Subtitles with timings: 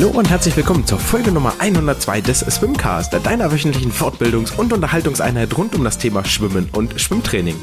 [0.00, 5.54] Hallo und herzlich willkommen zur Folge Nummer 102 des Swimcast, deiner wöchentlichen Fortbildungs- und Unterhaltungseinheit
[5.58, 7.56] rund um das Thema Schwimmen und Schwimmtraining.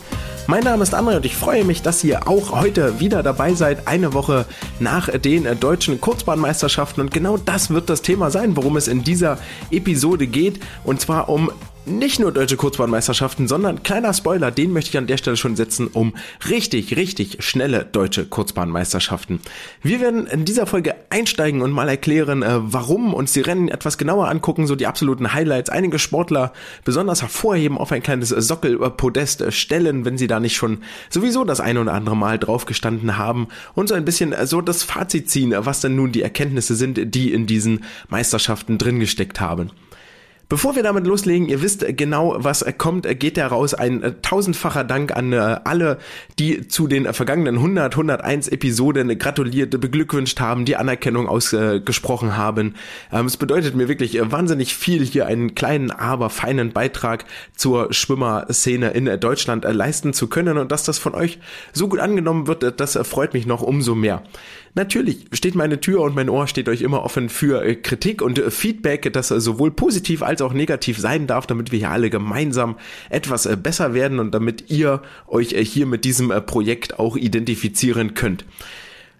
[0.46, 3.88] Mein Name ist André und ich freue mich, dass ihr auch heute wieder dabei seid,
[3.88, 4.46] eine Woche
[4.80, 7.02] nach den deutschen Kurzbahnmeisterschaften.
[7.02, 9.40] Und genau das wird das Thema sein, worum es in dieser
[9.72, 10.60] Episode geht.
[10.84, 11.52] Und zwar um
[11.88, 15.88] nicht nur deutsche Kurzbahnmeisterschaften, sondern kleiner Spoiler, den möchte ich an der Stelle schon setzen,
[15.88, 16.14] um
[16.50, 19.40] richtig, richtig schnelle deutsche Kurzbahnmeisterschaften.
[19.82, 23.98] Wir werden in dieser Folge einsteigen und mal erklären, äh, warum uns die Rennen etwas
[23.98, 26.54] genauer angucken, so die absoluten Highlights, einige Sportler
[26.84, 31.82] besonders hervorheben, auf ein kleines Sockelpodest stellen, wenn sie da nicht schon sowieso das eine
[31.82, 35.54] oder andere Mal drauf gestanden haben und so ein bisschen äh, so das Fazit ziehen,
[35.58, 39.72] was denn nun die Erkenntnisse sind, die in diesen Meisterschaften drin gesteckt haben.
[40.50, 45.14] Bevor wir damit loslegen, ihr wisst genau, was kommt, geht heraus ein äh, tausendfacher Dank
[45.14, 45.98] an äh, alle,
[46.40, 52.76] die zu den vergangenen 100, 101 Episoden gratuliert, beglückwünscht haben, die Anerkennung ausgesprochen haben.
[53.12, 57.92] Ähm, es bedeutet mir wirklich äh, wahnsinnig viel, hier einen kleinen, aber feinen Beitrag zur
[57.94, 61.40] Schwimmerszene in Deutschland leisten zu können und dass das von euch
[61.74, 64.24] so gut angenommen wird, das freut mich noch umso mehr.
[64.78, 68.38] Natürlich steht meine Tür und mein Ohr steht euch immer offen für äh, Kritik und
[68.38, 72.12] äh, Feedback, das äh, sowohl positiv als auch negativ sein darf, damit wir hier alle
[72.12, 72.76] gemeinsam
[73.10, 78.46] etwas besser werden und damit ihr euch hier mit diesem Projekt auch identifizieren könnt.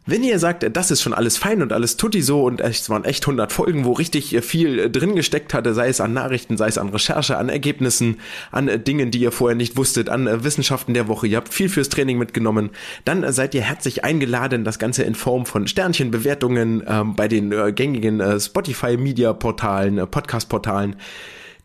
[0.10, 3.04] Wenn ihr sagt, das ist schon alles fein und alles tutti so und es waren
[3.04, 6.78] echt 100 Folgen, wo richtig viel drin gesteckt hatte, sei es an Nachrichten, sei es
[6.78, 11.28] an Recherche, an Ergebnissen, an Dingen, die ihr vorher nicht wusstet, an Wissenschaften der Woche,
[11.28, 12.70] ihr habt viel fürs Training mitgenommen,
[13.04, 17.74] dann seid ihr herzlich eingeladen, das Ganze in Form von Sternchenbewertungen ähm, bei den äh,
[17.74, 20.96] gängigen äh, Spotify-Media-Portalen, äh, Podcast-Portalen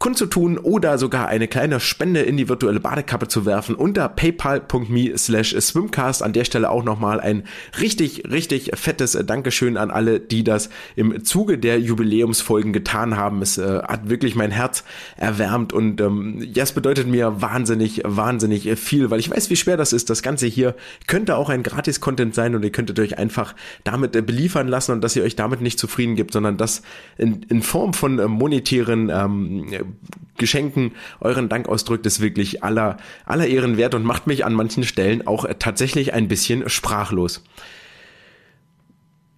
[0.02, 5.54] kundzutun oder sogar eine kleine Spende in die virtuelle Badekappe zu werfen unter paypal.me slash
[5.60, 6.24] swimcast.
[6.24, 7.44] An der Stelle auch nochmal ein
[7.80, 13.42] richtig, richtig fettes Dankeschön an alle, die das im Zuge der Jubiläumsfolgen getan haben.
[13.42, 14.82] Es äh, hat wirklich mein Herz
[15.16, 19.76] erwärmt und ähm, ja, es bedeutet mir wahnsinnig, wahnsinnig viel, weil ich weiß, wie schwer
[19.76, 20.10] das ist.
[20.10, 20.74] Das Ganze hier
[21.06, 23.54] könnte auch ein Gratis-Content sein und ihr könntet euch einfach
[23.84, 26.82] damit äh, beliefern lassen und dass ihr euch damit nicht zufrieden gibt, sondern das
[27.18, 29.91] in, in Form von äh, monetären ähm,
[30.38, 34.84] Geschenken euren Dank ausdrückt, ist wirklich aller, aller Ehren wert und macht mich an manchen
[34.84, 37.44] Stellen auch tatsächlich ein bisschen sprachlos.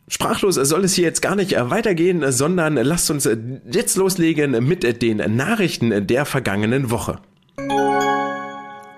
[0.07, 3.29] Sprachlos soll es hier jetzt gar nicht weitergehen, sondern lasst uns
[3.71, 7.21] jetzt loslegen mit den Nachrichten der vergangenen Woche.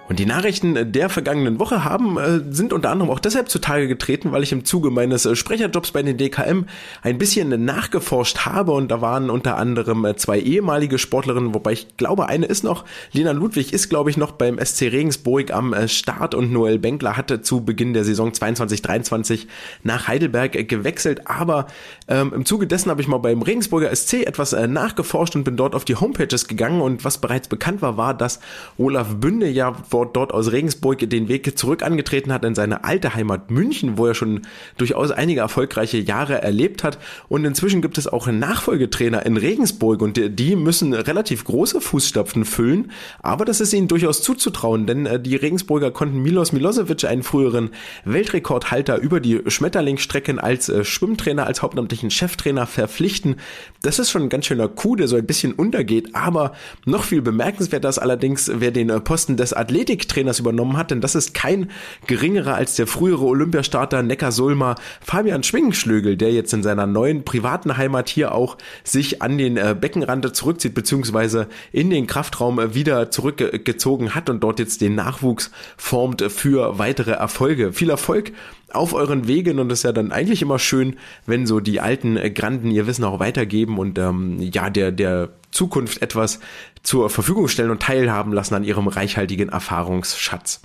[0.08, 4.30] Und die Nachrichten der vergangenen Woche haben, äh, sind unter anderem auch deshalb zutage getreten,
[4.30, 6.66] weil ich im Zuge meines äh, Sprecherjobs bei den DKM
[7.02, 8.72] ein bisschen nachgeforscht habe.
[8.72, 12.84] Und da waren unter anderem äh, zwei ehemalige Sportlerinnen, wobei ich glaube, eine ist noch,
[13.12, 16.34] Lena Ludwig ist glaube ich noch beim SC Regensburg am Start.
[16.34, 19.46] Und Noel Benkler hatte zu Beginn der Saison 22-23
[19.82, 21.66] nach Heidelberg gewechselt, aber
[22.08, 25.74] ähm, im Zuge dessen habe ich mal beim Regensburger SC etwas nachgeforscht und bin dort
[25.74, 26.80] auf die Homepages gegangen.
[26.80, 28.40] Und was bereits bekannt war, war, dass
[28.78, 29.74] Olaf Bünde ja
[30.04, 34.14] dort aus Regensburg den Weg zurück angetreten hat in seine alte Heimat München, wo er
[34.14, 34.42] schon
[34.76, 36.98] durchaus einige erfolgreiche Jahre erlebt hat.
[37.28, 42.90] Und inzwischen gibt es auch Nachfolgetrainer in Regensburg und die müssen relativ große Fußstapfen füllen,
[43.22, 47.70] aber das ist ihnen durchaus zuzutrauen, denn äh, die Regensburger konnten Milos Milosevic, einen früheren
[48.04, 53.36] Weltrekordhalter, über die Schmetterlingsstrecken als äh, Schwimmtrainer, als hauptamtlichen Cheftrainer verpflichten.
[53.82, 56.52] Das ist schon ein ganz schöner Coup, der so ein bisschen untergeht, aber
[56.84, 61.00] noch viel bemerkenswerter ist allerdings, wer den äh, Posten des Athleten Athletiktrainers übernommen hat, denn
[61.00, 61.70] das ist kein
[62.08, 67.76] geringerer als der frühere Olympiastarter Neckar Sulmer Fabian Schwingenschlögel, der jetzt in seiner neuen privaten
[67.76, 74.14] Heimat hier auch sich an den äh, Beckenrand zurückzieht, beziehungsweise in den Kraftraum wieder zurückgezogen
[74.16, 77.72] hat und dort jetzt den Nachwuchs formt für weitere Erfolge.
[77.72, 78.32] Viel Erfolg
[78.72, 82.16] auf euren Wegen und es ist ja dann eigentlich immer schön, wenn so die alten
[82.34, 86.41] Granden ihr Wissen auch weitergeben und ähm, ja, der, der Zukunft etwas
[86.82, 90.60] zur Verfügung stellen und teilhaben lassen an ihrem reichhaltigen Erfahrungsschatz.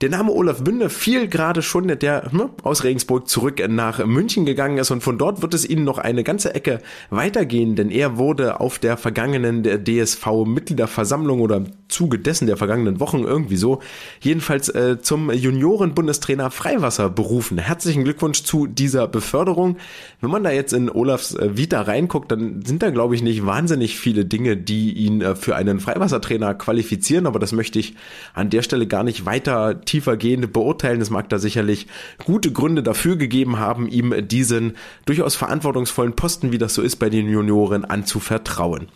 [0.00, 4.78] Der Name Olaf Bünde fiel gerade schon, der hm, aus Regensburg zurück nach München gegangen
[4.78, 6.78] ist und von dort wird es ihnen noch eine ganze Ecke
[7.10, 13.24] weitergehen, denn er wurde auf der vergangenen DSV-Mitgliederversammlung oder im Zuge dessen der vergangenen Wochen
[13.24, 13.80] irgendwie so,
[14.20, 17.58] jedenfalls äh, zum Junioren-Bundestrainer Freiwasser berufen.
[17.58, 19.76] Herzlichen Glückwunsch zu dieser Beförderung.
[20.22, 23.44] Wenn man da jetzt in Olafs äh, Vita reinguckt, dann sind da glaube ich nicht
[23.44, 27.96] wahnsinnig viele Dinge, die ihn äh, für einen Freiwassertrainer qualifizieren, aber das möchte ich
[28.32, 31.00] an der Stelle gar nicht weiter tiefergehende beurteilen.
[31.00, 31.88] Es mag da sicherlich
[32.24, 37.10] gute Gründe dafür gegeben haben, ihm diesen durchaus verantwortungsvollen Posten, wie das so ist bei
[37.10, 38.88] den Junioren, anzuvertrauen.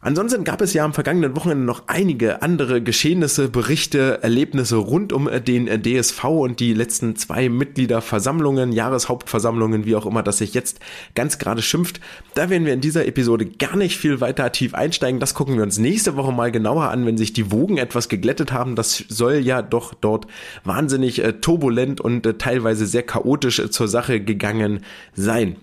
[0.00, 5.28] Ansonsten gab es ja am vergangenen Wochenende noch einige andere Geschehnisse, Berichte, Erlebnisse rund um
[5.44, 10.78] den DSV und die letzten zwei Mitgliederversammlungen, Jahreshauptversammlungen, wie auch immer das sich jetzt
[11.16, 12.00] ganz gerade schimpft.
[12.34, 15.18] Da werden wir in dieser Episode gar nicht viel weiter tief einsteigen.
[15.18, 18.52] Das gucken wir uns nächste Woche mal genauer an, wenn sich die Wogen etwas geglättet
[18.52, 18.76] haben.
[18.76, 20.28] Das soll ja doch dort
[20.62, 24.84] wahnsinnig äh, turbulent und äh, teilweise sehr chaotisch äh, zur Sache gegangen
[25.14, 25.56] sein.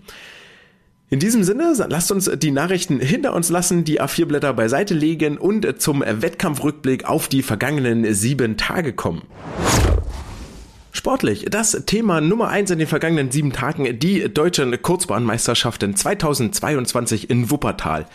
[1.07, 5.79] In diesem Sinne, lasst uns die Nachrichten hinter uns lassen, die A4-Blätter beiseite legen und
[5.79, 9.21] zum Wettkampfrückblick auf die vergangenen sieben Tage kommen.
[10.91, 17.51] Sportlich, das Thema Nummer eins in den vergangenen sieben Tagen, die deutschen Kurzbahnmeisterschaften 2022 in
[17.51, 18.07] Wuppertal.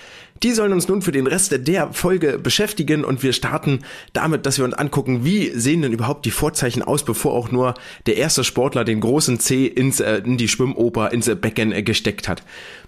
[0.42, 3.80] Die sollen uns nun für den Rest der Folge beschäftigen und wir starten
[4.14, 7.74] damit, dass wir uns angucken, wie sehen denn überhaupt die Vorzeichen aus, bevor auch nur
[8.06, 12.26] der erste Sportler den großen C ins, äh, in die Schwimmoper, ins Becken äh, gesteckt
[12.26, 12.42] hat.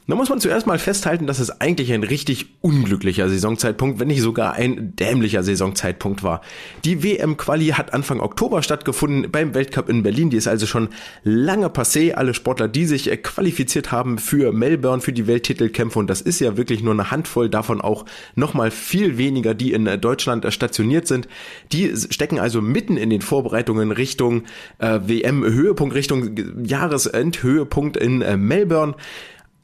[0.09, 4.21] Da muss man zuerst mal festhalten, dass es eigentlich ein richtig unglücklicher Saisonzeitpunkt, wenn nicht
[4.21, 6.41] sogar ein dämlicher Saisonzeitpunkt war.
[6.85, 10.29] Die WM-Quali hat Anfang Oktober stattgefunden beim Weltcup in Berlin.
[10.31, 10.89] Die ist also schon
[11.23, 12.15] lange passé.
[12.15, 16.41] Alle Sportler, die sich äh, qualifiziert haben für Melbourne, für die Welttitelkämpfe, und das ist
[16.41, 18.05] ja wirklich nur eine Handvoll, davon auch
[18.35, 21.29] nochmal viel weniger, die in äh, Deutschland äh, stationiert sind.
[21.73, 24.45] Die stecken also mitten in den Vorbereitungen Richtung
[24.79, 26.35] äh, WM-Höhepunkt, Richtung
[26.65, 28.95] Jahresendhöhepunkt in äh, Melbourne.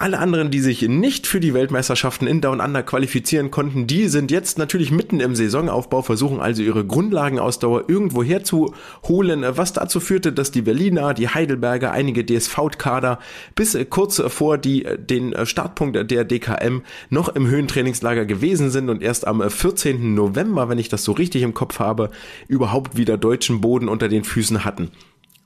[0.00, 4.30] Alle anderen, die sich nicht für die Weltmeisterschaften in Down Under qualifizieren konnten, die sind
[4.30, 10.52] jetzt natürlich mitten im Saisonaufbau, versuchen also ihre Grundlagenausdauer irgendwo herzuholen, was dazu führte, dass
[10.52, 13.18] die Berliner, die Heidelberger, einige DSV-Kader
[13.56, 19.26] bis kurz vor die, den Startpunkt der DKM noch im Höhentrainingslager gewesen sind und erst
[19.26, 20.14] am 14.
[20.14, 22.10] November, wenn ich das so richtig im Kopf habe,
[22.46, 24.92] überhaupt wieder deutschen Boden unter den Füßen hatten.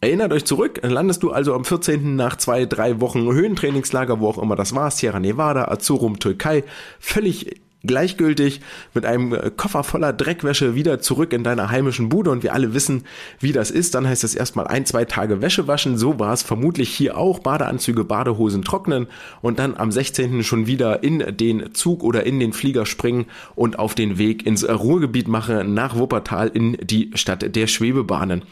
[0.03, 2.17] Erinnert euch zurück, landest du also am 14.
[2.17, 6.65] nach zwei, drei Wochen Höhentrainingslager, wo auch immer das war, Sierra Nevada, Azurum, Türkei,
[6.99, 8.63] völlig gleichgültig
[8.95, 12.75] mit einem äh, Koffer voller Dreckwäsche wieder zurück in deiner heimischen Bude und wir alle
[12.75, 13.05] wissen,
[13.39, 13.95] wie das ist.
[13.95, 15.97] Dann heißt es erstmal ein, zwei Tage Wäsche waschen.
[15.97, 17.39] So war es vermutlich hier auch.
[17.39, 19.07] Badeanzüge, Badehosen trocknen
[19.41, 20.43] und dann am 16.
[20.43, 24.69] schon wieder in den Zug oder in den Flieger springen und auf den Weg ins
[24.69, 28.43] Ruhrgebiet machen nach Wuppertal in die Stadt der Schwebebahnen.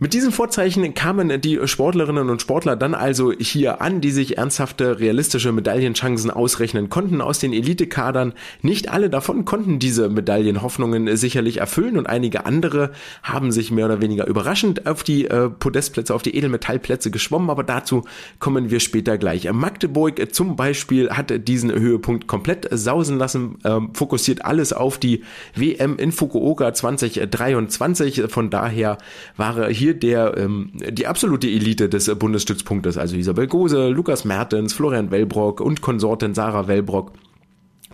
[0.00, 5.00] Mit diesen Vorzeichen kamen die Sportlerinnen und Sportler dann also hier an, die sich ernsthafte,
[5.00, 8.32] realistische Medaillenchancen ausrechnen konnten aus den Elitekadern.
[8.62, 12.92] Nicht alle davon konnten diese Medaillenhoffnungen sicherlich erfüllen und einige andere
[13.24, 17.64] haben sich mehr oder weniger überraschend auf die äh, Podestplätze, auf die Edelmetallplätze geschwommen, aber
[17.64, 18.04] dazu
[18.38, 19.52] kommen wir später gleich.
[19.52, 25.24] Magdeburg zum Beispiel hat diesen Höhepunkt komplett sausen lassen, äh, fokussiert alles auf die
[25.56, 28.22] WM in Fukuoka 2023.
[28.28, 28.98] Von daher
[29.36, 34.72] war hier hier der, ähm, die absolute Elite des Bundesstützpunktes, also Isabel Gose, Lukas Mertens,
[34.72, 37.12] Florian Wellbrock und Konsortin Sarah Wellbrock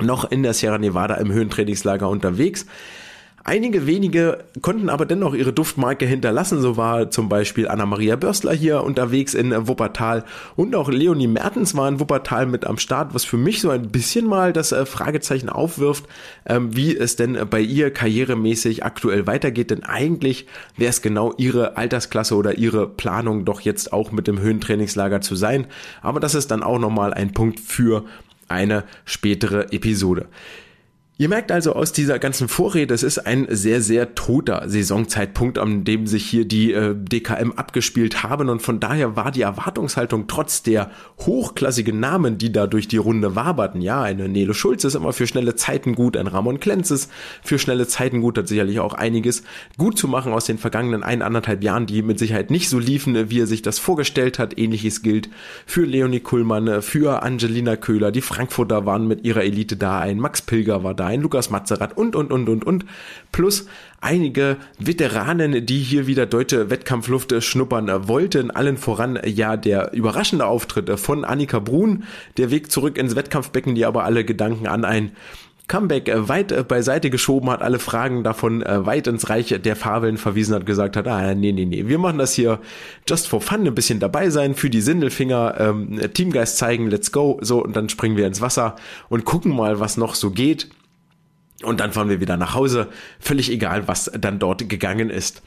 [0.00, 2.66] noch in der Sierra Nevada im Höhentrainingslager unterwegs.
[3.46, 6.62] Einige wenige konnten aber dennoch ihre Duftmarke hinterlassen.
[6.62, 10.24] So war zum Beispiel Anna-Maria Börstler hier unterwegs in Wuppertal
[10.56, 13.90] und auch Leonie Mertens war in Wuppertal mit am Start, was für mich so ein
[13.90, 16.06] bisschen mal das äh, Fragezeichen aufwirft,
[16.46, 19.70] ähm, wie es denn bei ihr karrieremäßig aktuell weitergeht.
[19.70, 20.46] Denn eigentlich
[20.78, 25.36] wäre es genau ihre Altersklasse oder ihre Planung doch jetzt auch mit dem Höhentrainingslager zu
[25.36, 25.66] sein.
[26.00, 28.06] Aber das ist dann auch nochmal ein Punkt für
[28.48, 30.28] eine spätere Episode.
[31.16, 35.84] Ihr merkt also aus dieser ganzen Vorrede, es ist ein sehr, sehr toter Saisonzeitpunkt, an
[35.84, 38.48] dem sich hier die äh, DKM abgespielt haben.
[38.48, 40.90] Und von daher war die Erwartungshaltung trotz der
[41.20, 45.28] hochklassigen Namen, die da durch die Runde waberten, ja, eine Nele Schulz ist immer für
[45.28, 47.12] schnelle Zeiten gut, ein Ramon Klenz ist
[47.44, 49.44] für schnelle Zeiten gut, hat sicherlich auch einiges
[49.78, 53.30] gut zu machen aus den vergangenen ein, anderthalb Jahren, die mit Sicherheit nicht so liefen,
[53.30, 54.58] wie er sich das vorgestellt hat.
[54.58, 55.28] Ähnliches gilt
[55.64, 60.42] für Leonie Kuhlmann, für Angelina Köhler, die Frankfurter waren mit ihrer Elite da, ein Max
[60.42, 62.84] Pilger war da, ein Lukas Mazerat und, und, und, und, und.
[63.32, 63.66] Plus
[64.00, 68.50] einige Veteranen, die hier wieder deutsche Wettkampfluft schnuppern wollten.
[68.50, 72.04] Allen voran ja der überraschende Auftritt von Annika Brun.
[72.36, 75.12] Der Weg zurück ins Wettkampfbecken, die aber alle Gedanken an ein
[75.66, 80.66] Comeback weit beiseite geschoben hat, alle Fragen davon weit ins Reich der Fabeln verwiesen hat,
[80.66, 82.60] gesagt hat, ah, nee, nee, nee, wir machen das hier
[83.08, 87.38] just for fun, ein bisschen dabei sein, für die Sindelfinger, ähm, Teamgeist zeigen, let's go,
[87.40, 88.76] so, und dann springen wir ins Wasser
[89.08, 90.68] und gucken mal, was noch so geht.
[91.64, 92.88] Und dann fahren wir wieder nach Hause.
[93.18, 95.42] Völlig egal, was dann dort gegangen ist.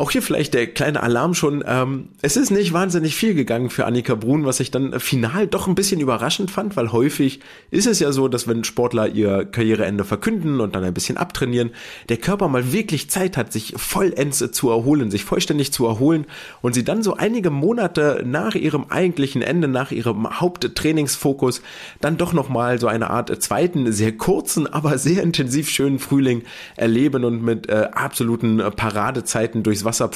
[0.00, 1.62] Auch hier vielleicht der kleine Alarm schon.
[1.66, 5.68] Ähm, es ist nicht wahnsinnig viel gegangen für Annika Brun, was ich dann final doch
[5.68, 7.40] ein bisschen überraschend fand, weil häufig
[7.70, 11.72] ist es ja so, dass wenn Sportler ihr Karriereende verkünden und dann ein bisschen abtrainieren,
[12.08, 16.24] der Körper mal wirklich Zeit hat, sich vollends zu erholen, sich vollständig zu erholen
[16.62, 21.60] und sie dann so einige Monate nach ihrem eigentlichen Ende, nach ihrem Haupttrainingsfokus,
[22.00, 26.44] dann doch nochmal so eine Art zweiten, sehr kurzen, aber sehr intensiv schönen Frühling
[26.76, 30.10] erleben und mit äh, absoluten Paradezeiten durchs Wasser.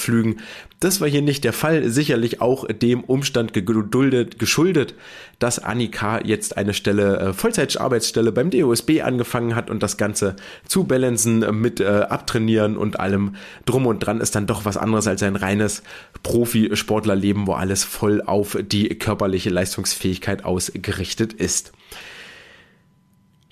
[0.80, 4.94] Das war hier nicht der Fall, sicherlich auch dem Umstand geduldet, geschuldet,
[5.38, 10.84] dass Annika jetzt eine Stelle, äh, Vollzeitarbeitsstelle beim DOSB angefangen hat und das Ganze zu
[10.84, 15.22] balancen mit äh, Abtrainieren und allem drum und dran ist dann doch was anderes als
[15.22, 15.82] ein reines
[16.22, 21.72] Profisportlerleben, wo alles voll auf die körperliche Leistungsfähigkeit ausgerichtet ist.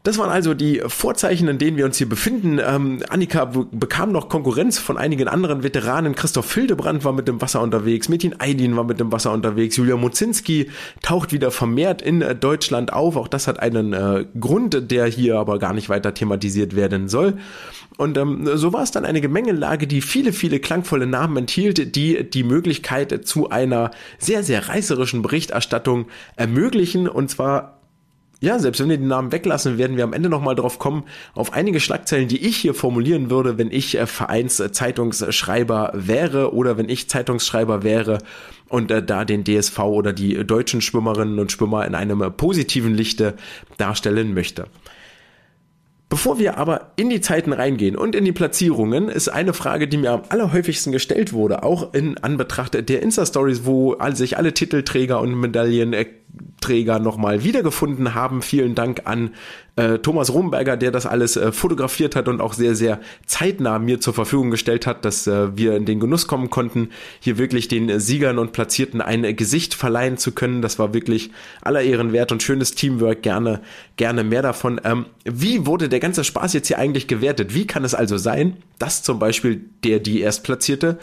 [0.05, 2.59] Das waren also die Vorzeichen, in denen wir uns hier befinden.
[2.59, 6.17] Ähm, Annika bekam noch Konkurrenz von einigen anderen Veteranen.
[6.17, 9.97] Christoph Hildebrand war mit dem Wasser unterwegs, Metin Aydin war mit dem Wasser unterwegs, Julia
[9.97, 10.71] Mozinski
[11.03, 13.17] taucht wieder vermehrt in äh, Deutschland auf.
[13.17, 17.35] Auch das hat einen äh, Grund, der hier aber gar nicht weiter thematisiert werden soll.
[17.97, 22.29] Und ähm, so war es dann eine Gemengelage, die viele, viele klangvolle Namen enthielt, die
[22.29, 27.07] die Möglichkeit zu einer sehr, sehr reißerischen Berichterstattung ermöglichen.
[27.09, 27.82] Und zwar
[28.43, 31.53] ja, selbst wenn wir den Namen weglassen, werden wir am Ende nochmal drauf kommen, auf
[31.53, 37.09] einige Schlagzeilen, die ich hier formulieren würde, wenn ich äh, Vereinszeitungsschreiber wäre oder wenn ich
[37.09, 38.19] Zeitungsschreiber wäre
[38.69, 42.95] und äh, da den DSV oder die deutschen Schwimmerinnen und Schwimmer in einem äh, positiven
[42.95, 43.35] Lichte
[43.79, 44.67] darstellen möchte.
[46.09, 49.97] Bevor wir aber in die Zeiten reingehen und in die Platzierungen, ist eine Frage, die
[49.97, 55.33] mir am allerhäufigsten gestellt wurde, auch in Anbetracht der Insta-Stories, wo sich alle Titelträger und
[56.33, 58.43] Medaillenträger nochmal wiedergefunden haben.
[58.43, 59.31] Vielen Dank an
[59.77, 64.01] äh, Thomas Romberger, der das alles äh, fotografiert hat und auch sehr, sehr zeitnah mir
[64.01, 67.99] zur Verfügung gestellt hat, dass äh, wir in den Genuss kommen konnten, hier wirklich den
[68.01, 70.63] Siegern und Platzierten ein Gesicht verleihen zu können.
[70.63, 71.31] Das war wirklich
[71.63, 73.23] aller Ehren wert und schönes Teamwork.
[73.23, 73.61] Gerne,
[73.97, 74.81] gerne mehr davon.
[74.85, 77.55] Ähm, wie wurde der ganze Spaß jetzt hier eigentlich gewertet?
[77.55, 80.99] Wie kann es also sein, dass zum Beispiel der, die Erstplatzierte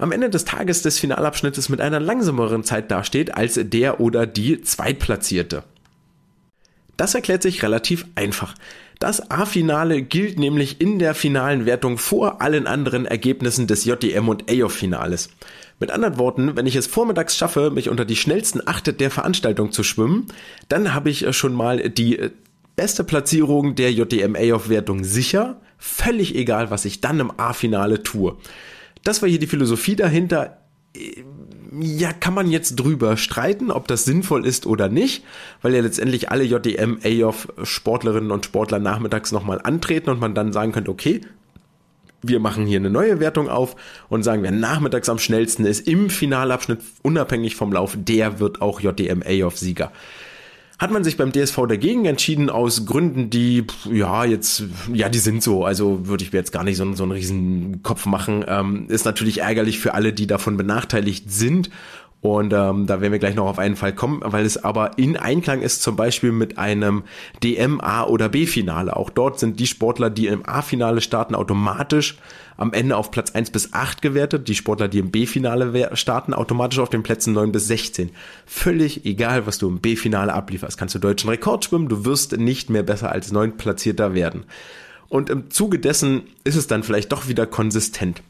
[0.00, 4.62] am Ende des Tages des Finalabschnittes mit einer langsameren Zeit dasteht als der oder die
[4.62, 5.64] Zweitplatzierte?
[6.96, 8.54] Das erklärt sich relativ einfach.
[8.98, 14.50] Das A-Finale gilt nämlich in der finalen Wertung vor allen anderen Ergebnissen des JDM und
[14.50, 15.30] AOF-Finales.
[15.78, 19.72] Mit anderen Worten, wenn ich es vormittags schaffe, mich unter die schnellsten acht der Veranstaltung
[19.72, 20.26] zu schwimmen,
[20.68, 22.18] dann habe ich schon mal die
[22.76, 28.36] beste Platzierung der JDM AOF-Wertung sicher, völlig egal, was ich dann im A-Finale tue.
[29.04, 30.58] Das war hier die Philosophie dahinter.
[31.80, 35.24] Ja, kann man jetzt drüber streiten, ob das sinnvoll ist oder nicht,
[35.62, 40.52] weil ja letztendlich alle JDM, AOF Sportlerinnen und Sportler nachmittags nochmal antreten und man dann
[40.52, 41.20] sagen könnte, okay,
[42.22, 43.76] wir machen hier eine neue Wertung auf
[44.08, 48.80] und sagen, wer nachmittags am schnellsten ist im Finalabschnitt, unabhängig vom Lauf, der wird auch
[48.80, 49.92] JDM AOF Sieger
[50.80, 55.42] hat man sich beim DSV dagegen entschieden aus Gründen, die, ja, jetzt, ja, die sind
[55.42, 55.66] so.
[55.66, 58.46] Also würde ich mir jetzt gar nicht so, so einen riesen Kopf machen.
[58.48, 61.68] Ähm, ist natürlich ärgerlich für alle, die davon benachteiligt sind
[62.22, 65.16] und ähm, da werden wir gleich noch auf einen Fall kommen, weil es aber in
[65.16, 67.04] Einklang ist zum Beispiel mit einem
[67.42, 68.94] DM A oder B-Finale.
[68.94, 72.18] Auch dort sind die Sportler, die im A-Finale starten, automatisch
[72.58, 74.48] am Ende auf Platz 1 bis 8 gewertet.
[74.48, 78.10] Die Sportler, die im B-Finale starten, automatisch auf den Plätzen 9 bis 16.
[78.44, 80.76] Völlig egal, was du im B-Finale ablieferst.
[80.76, 84.44] Kannst du deutschen Rekord schwimmen, du wirst nicht mehr besser als 9 Platzierter werden.
[85.08, 88.22] Und im Zuge dessen ist es dann vielleicht doch wieder konsistent.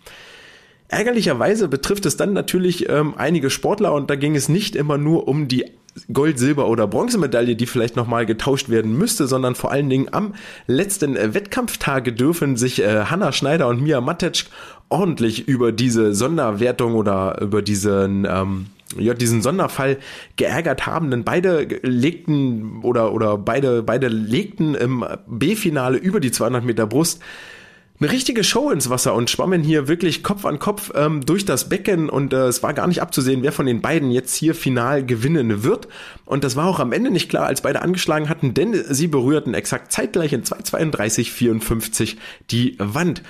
[0.91, 5.29] Ärgerlicherweise betrifft es dann natürlich ähm, einige Sportler und da ging es nicht immer nur
[5.29, 5.67] um die
[6.13, 10.35] Gold, Silber oder Bronzemedaille, die vielleicht nochmal getauscht werden müsste, sondern vor allen Dingen am
[10.67, 14.47] letzten äh, Wettkampftage dürfen sich äh, Hanna Schneider und Mia Matetsch
[14.89, 18.67] ordentlich über diese Sonderwertung oder über diesen ähm,
[18.99, 19.99] ja, diesen Sonderfall
[20.35, 26.65] geärgert haben, denn beide legten oder oder beide beide legten im B-Finale über die 200
[26.65, 27.21] Meter Brust
[28.01, 31.69] eine richtige Show ins Wasser und schwammen hier wirklich Kopf an Kopf ähm, durch das
[31.69, 35.05] Becken und äh, es war gar nicht abzusehen, wer von den beiden jetzt hier final
[35.05, 35.87] gewinnen wird.
[36.25, 39.53] Und das war auch am Ende nicht klar, als beide angeschlagen hatten, denn sie berührten
[39.53, 42.17] exakt zeitgleich in 2.32.54
[42.51, 43.23] die Wand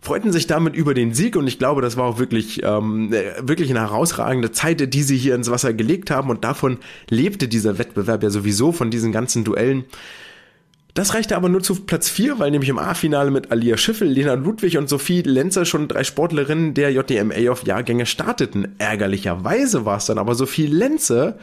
[0.00, 3.32] freuten sich damit über den Sieg und ich glaube, das war auch wirklich, ähm, äh,
[3.40, 6.78] wirklich eine herausragende Zeit, die sie hier ins Wasser gelegt haben und davon
[7.10, 9.84] lebte dieser Wettbewerb ja sowieso von diesen ganzen Duellen.
[10.94, 14.34] Das reichte aber nur zu Platz 4, weil nämlich im A-Finale mit Alia Schiffel, Lena
[14.34, 18.74] Ludwig und Sophie Lenzer schon drei Sportlerinnen der JDMA auf Jahrgänge starteten.
[18.78, 21.38] Ärgerlicherweise war es dann aber Sophie Lenze,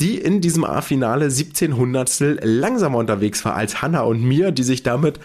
[0.00, 4.82] die in diesem A-Finale 17 Hundertstel langsamer unterwegs war als Hanna und mir, die sich
[4.82, 5.18] damit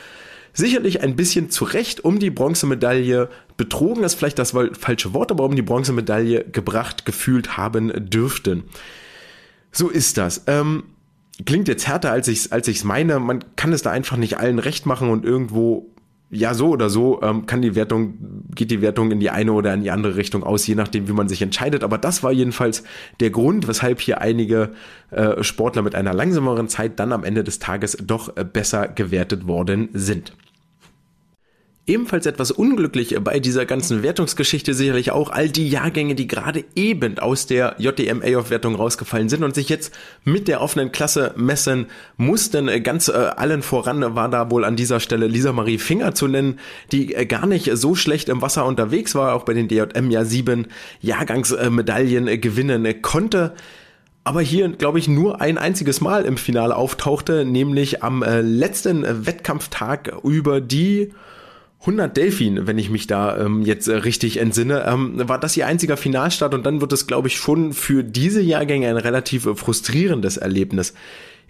[0.53, 5.55] sicherlich ein bisschen zurecht um die Bronzemedaille betrogen, ist vielleicht das falsche Wort, aber um
[5.55, 8.63] die Bronzemedaille gebracht gefühlt haben dürften.
[9.71, 10.43] So ist das.
[10.47, 10.83] Ähm,
[11.45, 13.19] klingt jetzt härter, als ich es als ich's meine.
[13.19, 15.93] Man kann es da einfach nicht allen recht machen und irgendwo
[16.33, 18.15] ja, so oder so ähm, kann die Wertung,
[18.55, 21.13] geht die Wertung in die eine oder in die andere Richtung aus, je nachdem, wie
[21.13, 21.83] man sich entscheidet.
[21.83, 22.83] Aber das war jedenfalls
[23.19, 24.71] der Grund, weshalb hier einige
[25.11, 29.45] äh, Sportler mit einer langsameren Zeit dann am Ende des Tages doch äh, besser gewertet
[29.45, 30.33] worden sind.
[31.85, 37.19] Ebenfalls etwas unglücklich bei dieser ganzen Wertungsgeschichte sicherlich auch all die Jahrgänge, die gerade eben
[37.19, 42.67] aus der JDM A-Off-Wertung rausgefallen sind und sich jetzt mit der offenen Klasse messen mussten.
[42.83, 46.57] Ganz äh, allen voran war da wohl an dieser Stelle Lisa Marie Finger zu nennen,
[46.93, 50.23] die äh, gar nicht so schlecht im Wasser unterwegs war, auch bei den DJM ja
[50.23, 50.67] sieben
[51.01, 53.53] Jahrgangsmedaillen äh, gewinnen konnte
[54.25, 59.25] aber hier, glaube ich, nur ein einziges Mal im Finale auftauchte, nämlich am äh, letzten
[59.25, 61.11] Wettkampftag über die
[61.83, 65.67] 100 Delfin, wenn ich mich da ähm, jetzt äh, richtig entsinne, ähm, war das ihr
[65.67, 69.55] einziger Finalstart und dann wird es, glaube ich, schon für diese Jahrgänge ein relativ äh,
[69.55, 70.93] frustrierendes Erlebnis.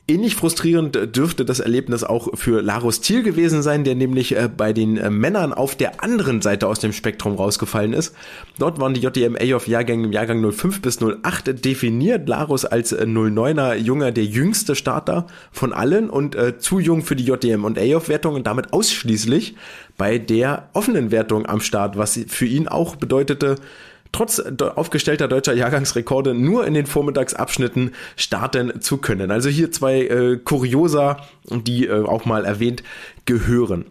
[0.05, 4.73] Ähnlich frustrierend dürfte das Erlebnis auch für Larus Thiel gewesen sein, der nämlich äh, bei
[4.73, 8.13] den äh, Männern auf der anderen Seite aus dem Spektrum rausgefallen ist.
[8.59, 12.27] Dort waren die JDMA auf Jahrgängen im Jahrgang 05 bis 08 definiert.
[12.27, 17.23] Larus als 09er äh, Junger der jüngste Starter von allen und zu jung für die
[17.23, 19.55] JDM und A-Off Wertung und damit ausschließlich
[19.97, 23.55] bei der offenen Wertung am Start, was für ihn auch bedeutete,
[24.13, 29.29] trotz aufgestellter deutscher Jahrgangsrekorde nur in den Vormittagsabschnitten starten zu können.
[29.31, 31.17] Also hier zwei äh, Kuriosa,
[31.49, 32.83] die äh, auch mal erwähnt
[33.25, 33.85] gehören.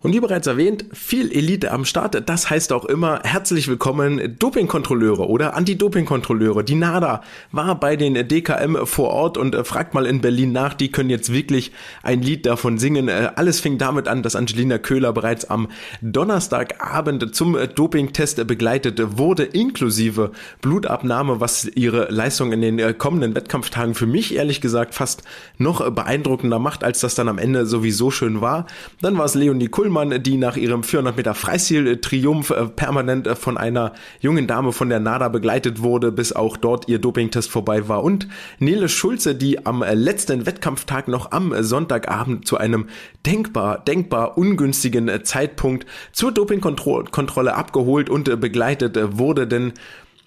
[0.00, 2.28] Und wie bereits erwähnt, viel Elite am Start.
[2.28, 6.62] Das heißt auch immer herzlich willkommen Dopingkontrolleure oder Anti-Doping-Kontrolleure.
[6.62, 10.74] Die NADA war bei den DKM vor Ort und äh, fragt mal in Berlin nach.
[10.74, 11.72] Die können jetzt wirklich
[12.04, 13.08] ein Lied davon singen.
[13.08, 15.66] Äh, alles fing damit an, dass Angelina Köhler bereits am
[16.00, 23.96] Donnerstagabend zum äh, Dopingtest begleitet wurde, inklusive Blutabnahme, was ihre Leistung in den kommenden Wettkampftagen
[23.96, 25.24] für mich ehrlich gesagt fast
[25.56, 28.66] noch beeindruckender macht, als das dann am Ende sowieso schön war.
[29.00, 33.34] Dann war es Leonie Kull Kuhlmann, die nach ihrem 400 Meter Freistil-Triumph äh, permanent äh,
[33.34, 37.88] von einer jungen Dame von der NADA begleitet wurde, bis auch dort ihr Dopingtest vorbei
[37.88, 38.04] war.
[38.04, 38.28] Und
[38.58, 42.88] Nele Schulze, die am äh, letzten Wettkampftag noch am Sonntagabend zu einem
[43.24, 49.72] denkbar, denkbar ungünstigen Zeitpunkt zur Dopingkontrolle abgeholt und begleitet wurde, denn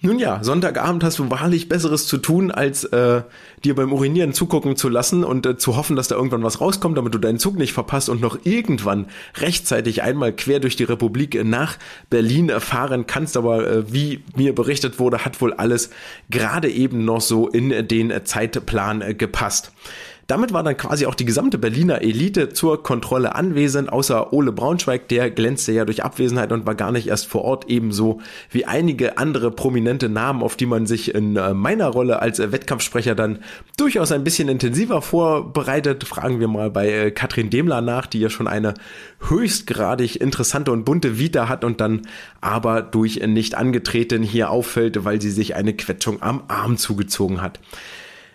[0.02, 3.22] nun ja, Sonntagabend hast du wahrlich Besseres zu tun, als äh,
[3.64, 6.98] dir beim Urinieren zugucken zu lassen und äh, zu hoffen, dass da irgendwann was rauskommt,
[6.98, 11.42] damit du deinen Zug nicht verpasst und noch irgendwann rechtzeitig einmal quer durch die Republik
[11.44, 11.78] nach
[12.10, 13.36] Berlin fahren kannst.
[13.36, 15.90] Aber äh, wie mir berichtet wurde, hat wohl alles
[16.30, 19.72] gerade eben noch so in den Zeitplan äh, gepasst.
[20.28, 25.08] Damit war dann quasi auch die gesamte Berliner Elite zur Kontrolle anwesend, außer Ole Braunschweig,
[25.08, 29.18] der glänzte ja durch Abwesenheit und war gar nicht erst vor Ort, ebenso wie einige
[29.18, 33.40] andere prominente Namen, auf die man sich in äh, meiner Rolle als äh, Wettkampfsprecher dann
[33.76, 36.04] durchaus ein bisschen intensiver vorbereitet.
[36.04, 38.74] Fragen wir mal bei äh, Katrin Demler nach, die ja schon eine
[39.28, 42.02] höchstgradig interessante und bunte Vita hat und dann
[42.40, 47.58] aber durch nicht angetreten hier auffällt, weil sie sich eine Quetschung am Arm zugezogen hat.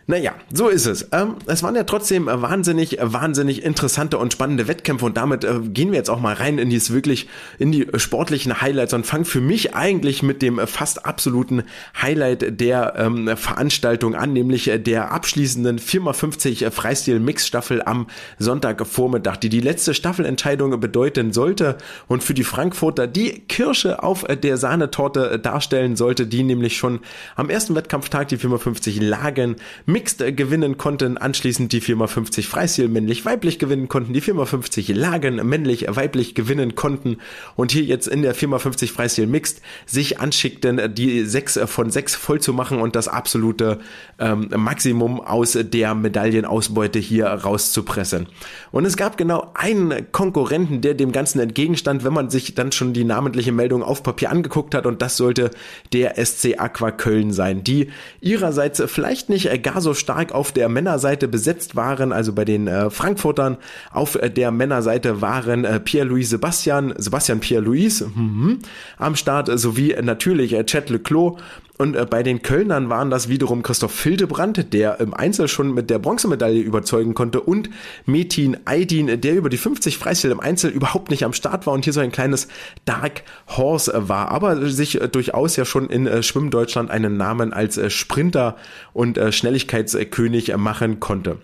[0.10, 1.10] Naja, so ist es.
[1.12, 5.92] Ähm, es waren ja trotzdem wahnsinnig, wahnsinnig interessante und spannende Wettkämpfe und damit äh, gehen
[5.92, 7.28] wir jetzt auch mal rein in dies wirklich,
[7.60, 11.64] in die sportlichen Highlights und fangen für mich eigentlich mit dem fast absoluten
[12.02, 18.08] Highlight der ähm, Veranstaltung an, nämlich der abschließenden 4x50 Freistil-Mix-Staffel am
[18.40, 24.56] Sonntagvormittag, die die letzte Staffelentscheidung bedeuten sollte und für die Frankfurter die Kirsche auf der
[24.56, 27.02] Sahnetorte darstellen sollte, die nämlich schon
[27.36, 29.58] am ersten Wettkampftag die 4x50 lagen
[29.98, 35.38] Mixed gewinnen konnten, anschließend die Firma 50 Freistil männlich-weiblich gewinnen konnten, die Firma 50 Lagen
[35.38, 37.18] männlich-weiblich gewinnen konnten
[37.56, 42.14] und hier jetzt in der Firma 50 Freistil Mixed sich anschickten, die 6 von 6
[42.14, 43.80] voll zu machen und das absolute
[44.20, 48.28] ähm, Maximum aus der Medaillenausbeute hier rauszupressen.
[48.72, 52.94] Und es gab genau einen Konkurrenten, der dem Ganzen entgegenstand, wenn man sich dann schon
[52.94, 55.50] die namentliche Meldung auf Papier angeguckt hat und das sollte
[55.92, 57.90] der SC Aqua Köln sein, die
[58.22, 62.68] ihrerseits vielleicht nicht gar so so stark auf der Männerseite besetzt waren, also bei den
[62.68, 63.56] äh, Frankfurtern
[63.90, 68.60] auf äh, der Männerseite waren äh, Pierre-Louis Sebastian, Sebastian Pierre-Louis mhm,
[68.98, 71.40] am Start, sowie natürlich äh, Chet Leclos
[71.78, 75.90] und äh, bei den Kölnern waren das wiederum Christoph Fildebrand, der im Einzel schon mit
[75.90, 77.70] der Bronzemedaille überzeugen konnte und
[78.06, 81.84] Metin Aydin, der über die 50 Freistil im Einzel überhaupt nicht am Start war und
[81.84, 82.48] hier so ein kleines
[82.86, 87.78] Dark Horse war, aber sich äh, durchaus ja schon in äh, Schwimmdeutschland einen Namen als
[87.78, 88.56] äh, Sprinter
[88.94, 91.38] und äh, Schnelligkeitskönig machen konnte.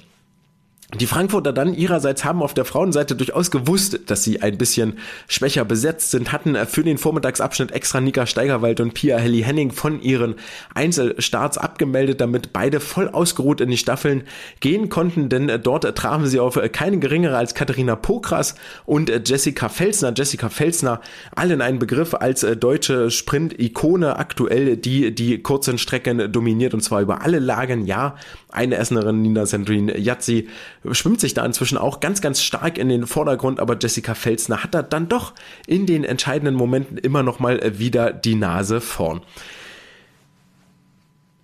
[0.99, 5.65] Die Frankfurter dann ihrerseits haben auf der Frauenseite durchaus gewusst, dass sie ein bisschen schwächer
[5.65, 10.35] besetzt sind, hatten für den Vormittagsabschnitt extra Nika Steigerwald und Pia Helly Henning von ihren
[10.75, 14.23] Einzelstarts abgemeldet, damit beide voll ausgeruht in die Staffeln
[14.59, 20.13] gehen konnten, denn dort trafen sie auf keine geringere als Katharina Pokras und Jessica Felsner.
[20.15, 21.01] Jessica Felsner,
[21.35, 27.21] allen ein Begriff als deutsche Sprint-Ikone aktuell, die die kurzen Strecken dominiert und zwar über
[27.23, 27.85] alle Lagen.
[27.87, 28.15] Ja,
[28.51, 30.47] eine Essenerin, Nina Sandrine Yazzi,
[30.91, 34.73] schwimmt sich da inzwischen auch ganz, ganz stark in den Vordergrund, aber Jessica Felsner hat
[34.73, 35.33] da dann doch
[35.65, 39.21] in den entscheidenden Momenten immer noch mal wieder die Nase vorn.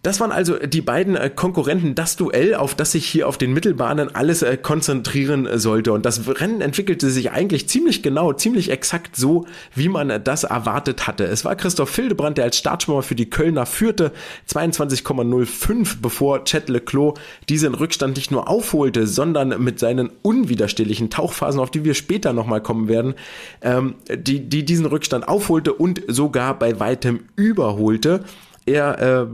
[0.02, 3.52] Das waren also die beiden äh, Konkurrenten, das Duell, auf das sich hier auf den
[3.52, 5.92] Mittelbahnen alles äh, konzentrieren äh, sollte.
[5.92, 11.06] Und das Rennen entwickelte sich eigentlich ziemlich genau, ziemlich exakt so, wie man das erwartet
[11.06, 11.26] hatte.
[11.26, 14.14] Es war Christoph Hildebrand, der als Startschwimmer für die Kölner führte,
[14.50, 21.72] 22,05, bevor Chet Leclos diesen Rückstand nicht nur aufholte, sondern mit seinen unwiderstehlichen Tauchphasen, auf
[21.72, 23.16] die wir später nochmal kommen werden,
[23.62, 28.24] ähm, die, die diesen Rückstand aufholte und sogar bei weitem überholte
[28.70, 29.28] er äh,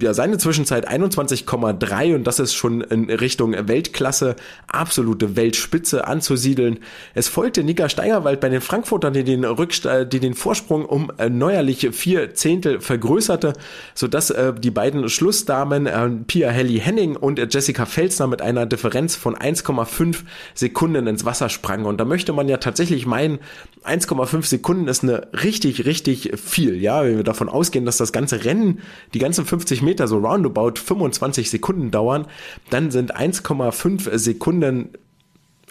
[0.00, 6.80] ja seine Zwischenzeit 21,3 und das ist schon in Richtung Weltklasse, absolute Weltspitze anzusiedeln.
[7.14, 11.30] Es folgte Nika Steigerwald bei den Frankfurtern, die den Rückst die den Vorsprung um äh,
[11.30, 13.54] neuerliche vier Zehntel vergrößerte,
[13.94, 18.66] sodass äh, die beiden Schlussdamen äh, Pia Helly Henning und äh, Jessica Felsner mit einer
[18.66, 21.86] Differenz von 1,5 Sekunden ins Wasser sprangen.
[21.86, 23.38] Und da möchte man ja tatsächlich meinen,
[23.84, 26.76] 1,5 Sekunden ist eine richtig, richtig viel.
[26.76, 28.80] Ja, wenn wir davon ausgehen, dass das ganze Rennen,
[29.14, 32.26] die ganzen 50 Meter so roundabout 25 Sekunden dauern,
[32.68, 34.90] dann sind 1,5 Sekunden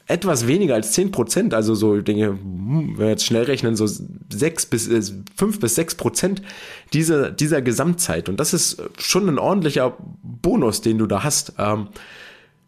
[0.07, 3.87] etwas weniger als 10 Prozent, also so Dinge, hm, wenn wir jetzt schnell rechnen, so
[3.87, 5.01] 6 bis, äh,
[5.35, 6.41] 5 bis 6 Prozent
[6.93, 8.29] dieser, dieser Gesamtzeit.
[8.29, 11.53] Und das ist schon ein ordentlicher Bonus, den du da hast.
[11.57, 11.87] Ähm,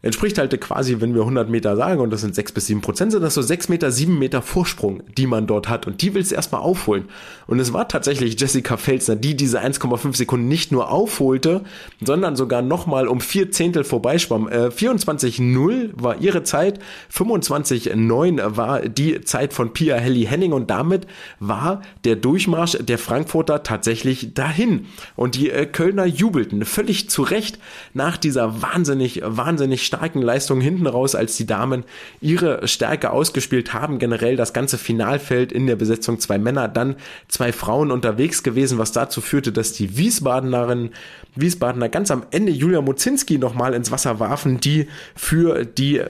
[0.03, 3.11] entspricht halt quasi, wenn wir 100 Meter sagen und das sind 6 bis 7 Prozent,
[3.11, 6.31] sind das so 6 Meter, 7 Meter Vorsprung, die man dort hat und die willst
[6.31, 7.05] du erstmal aufholen.
[7.47, 11.63] Und es war tatsächlich Jessica Felsner, die diese 1,5 Sekunden nicht nur aufholte,
[11.99, 14.47] sondern sogar nochmal um vier Zehntel vorbeischwamm.
[14.47, 16.79] Äh, 24,0 war ihre Zeit,
[17.11, 21.07] 25,9 war die Zeit von Pia Helly Henning und damit
[21.39, 24.85] war der Durchmarsch der Frankfurter tatsächlich dahin.
[25.15, 27.57] Und die äh, Kölner jubelten völlig zu Recht
[27.95, 31.83] nach dieser wahnsinnig, wahnsinnig starken Leistungen hinten raus, als die Damen
[32.21, 33.97] ihre Stärke ausgespielt haben.
[33.97, 36.95] Generell das ganze Finalfeld in der Besetzung zwei Männer, dann
[37.27, 40.91] zwei Frauen unterwegs gewesen, was dazu führte, dass die Wiesbadenerinnen,
[41.35, 46.03] Wiesbadener ganz am Ende Julia Mozinski nochmal ins Wasser warfen, die für die,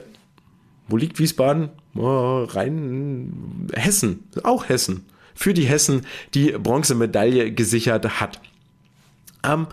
[0.88, 1.70] wo liegt Wiesbaden?
[1.94, 8.40] Oh, rein Hessen, auch Hessen, für die Hessen die Bronzemedaille gesichert hat.
[9.44, 9.66] Ähm,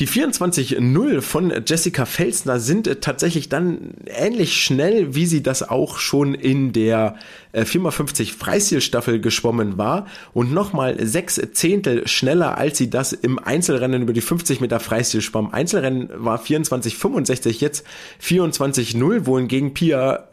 [0.00, 5.98] die 24.0 von Jessica Felsner sind äh, tatsächlich dann ähnlich schnell, wie sie das auch
[5.98, 7.16] schon in der
[7.52, 14.00] äh, 4x50 Freistilstaffel geschwommen war und nochmal sechs Zehntel schneller, als sie das im Einzelrennen
[14.00, 15.52] über die 50 Meter Freistil schwamm.
[15.52, 17.84] Einzelrennen war 24,65, jetzt
[18.22, 20.29] 24,0, wohingegen Pia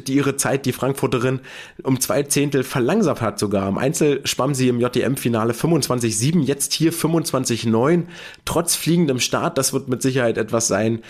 [0.00, 1.40] die ihre Zeit, die Frankfurterin,
[1.82, 3.68] um zwei Zehntel verlangsamt hat sogar.
[3.68, 8.04] Im Einzel schwamm sie im JDM-Finale 25-7, jetzt hier 25-9,
[8.44, 9.58] trotz fliegendem Start.
[9.58, 11.00] Das wird mit Sicherheit etwas sein,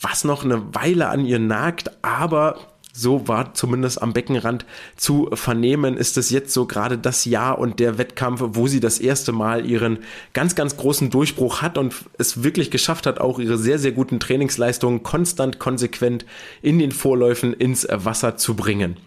[0.00, 5.96] was noch eine Weile an ihr nagt, aber so war zumindest am Beckenrand zu vernehmen,
[5.96, 9.64] ist es jetzt so gerade das Jahr und der Wettkampf, wo sie das erste Mal
[9.64, 9.98] ihren
[10.34, 14.20] ganz, ganz großen Durchbruch hat und es wirklich geschafft hat, auch ihre sehr, sehr guten
[14.20, 16.26] Trainingsleistungen konstant, konsequent
[16.60, 18.98] in den Vorläufen ins Wasser zu bringen.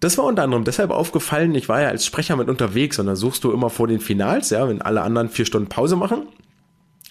[0.00, 3.16] Das war unter anderem deshalb aufgefallen, ich war ja als Sprecher mit unterwegs und da
[3.16, 6.26] suchst du immer vor den Finals, ja, wenn alle anderen vier Stunden Pause machen,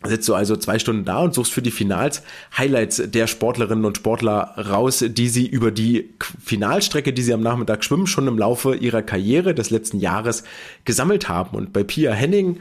[0.03, 2.23] sitzt du also zwei Stunden da und suchst für die Finals
[2.57, 6.09] Highlights der Sportlerinnen und Sportler raus, die sie über die
[6.43, 10.43] Finalstrecke, die sie am Nachmittag schwimmen, schon im Laufe ihrer Karriere des letzten Jahres
[10.85, 11.57] gesammelt haben.
[11.57, 12.59] Und bei Pia Henning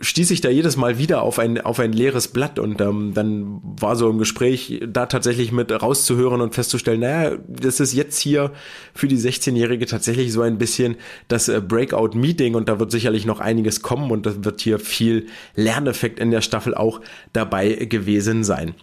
[0.00, 3.60] stieß ich da jedes Mal wieder auf ein, auf ein leeres Blatt und ähm, dann
[3.62, 8.52] war so im Gespräch da tatsächlich mit rauszuhören und festzustellen, naja, das ist jetzt hier
[8.94, 13.40] für die 16-Jährige tatsächlich so ein bisschen das äh, Breakout-Meeting und da wird sicherlich noch
[13.40, 17.00] einiges kommen und das wird hier viel Lerneffekt in der Staffel auch
[17.32, 18.74] dabei gewesen sein.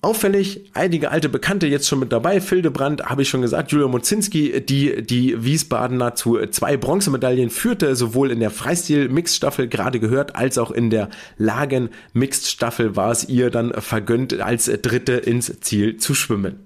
[0.00, 2.40] Auffällig, einige alte Bekannte jetzt schon mit dabei.
[2.40, 8.30] Fildebrand, habe ich schon gesagt, Julia Mozinski, die die Wiesbadener zu zwei Bronzemedaillen führte, sowohl
[8.30, 11.08] in der Freistil-Mixed-Staffel gerade gehört, als auch in der
[11.38, 16.60] Lagen-Mixed-Staffel war es ihr dann vergönnt, als Dritte ins Ziel zu schwimmen.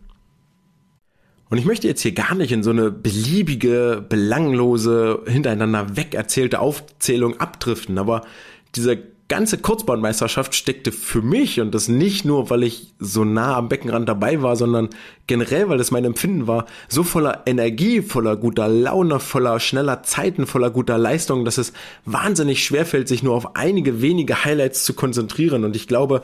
[1.49, 6.61] Und ich möchte jetzt hier gar nicht in so eine beliebige, belanglose, hintereinander weg erzählte
[6.61, 8.27] Aufzählung abdriften, aber
[8.75, 8.97] dieser
[9.33, 14.07] ganze Kurzbahnmeisterschaft steckte für mich und das nicht nur, weil ich so nah am Beckenrand
[14.07, 14.91] dabei war, sondern
[15.27, 20.45] generell, weil das mein Empfinden war, so voller Energie, voller guter Laune, voller schneller Zeiten,
[20.47, 21.73] voller guter Leistung, dass es
[22.05, 25.65] wahnsinnig schwerfällt, sich nur auf einige wenige Highlights zu konzentrieren.
[25.65, 26.21] Und ich glaube,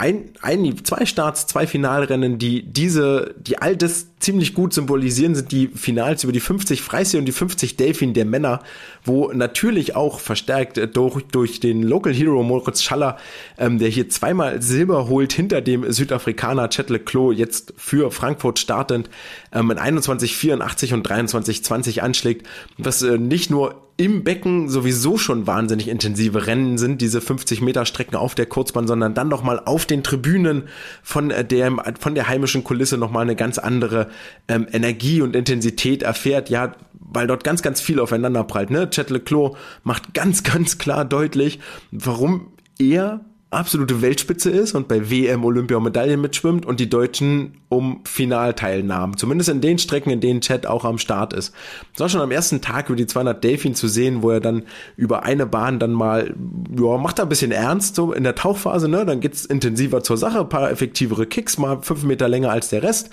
[0.00, 5.52] ein, ein, zwei Starts, zwei Finalrennen, die diese, die all das ziemlich gut symbolisieren, sind
[5.52, 8.62] die Finals über die 50 Freisee und die 50 Delfin der Männer,
[9.04, 13.18] wo natürlich auch verstärkt durch, durch den Local Hero Moritz Schaller,
[13.58, 19.10] ähm, der hier zweimal Silber holt hinter dem Südafrikaner Chet Leclos jetzt für Frankfurt startend,
[19.52, 22.46] ähm, in 21,84 und 23,20 anschlägt,
[22.78, 27.84] was äh, nicht nur im Becken sowieso schon wahnsinnig intensive Rennen sind, diese 50 Meter
[27.84, 30.64] Strecken auf der Kurzbahn, sondern dann nochmal auf den Tribünen
[31.02, 34.08] von äh, der, von der heimischen Kulisse nochmal eine ganz andere
[34.48, 38.70] ähm, Energie und Intensität erfährt, ja, weil dort ganz, ganz viel aufeinander prallt.
[38.70, 38.88] Ne?
[38.88, 41.58] Chet Leclos macht ganz, ganz klar deutlich,
[41.90, 48.00] warum er absolute Weltspitze ist und bei WM Olympia Medaillen mitschwimmt und die Deutschen um
[48.04, 49.16] Finalteilnahmen.
[49.16, 51.52] Zumindest in den Strecken, in denen Chad auch am Start ist.
[51.92, 54.62] Es war schon am ersten Tag über die 200 Delfin zu sehen, wo er dann
[54.96, 56.32] über eine Bahn dann mal,
[56.78, 60.16] ja, macht er ein bisschen ernst, so in der Tauchphase, ne, dann geht's intensiver zur
[60.16, 63.10] Sache, paar effektivere Kicks, mal fünf Meter länger als der Rest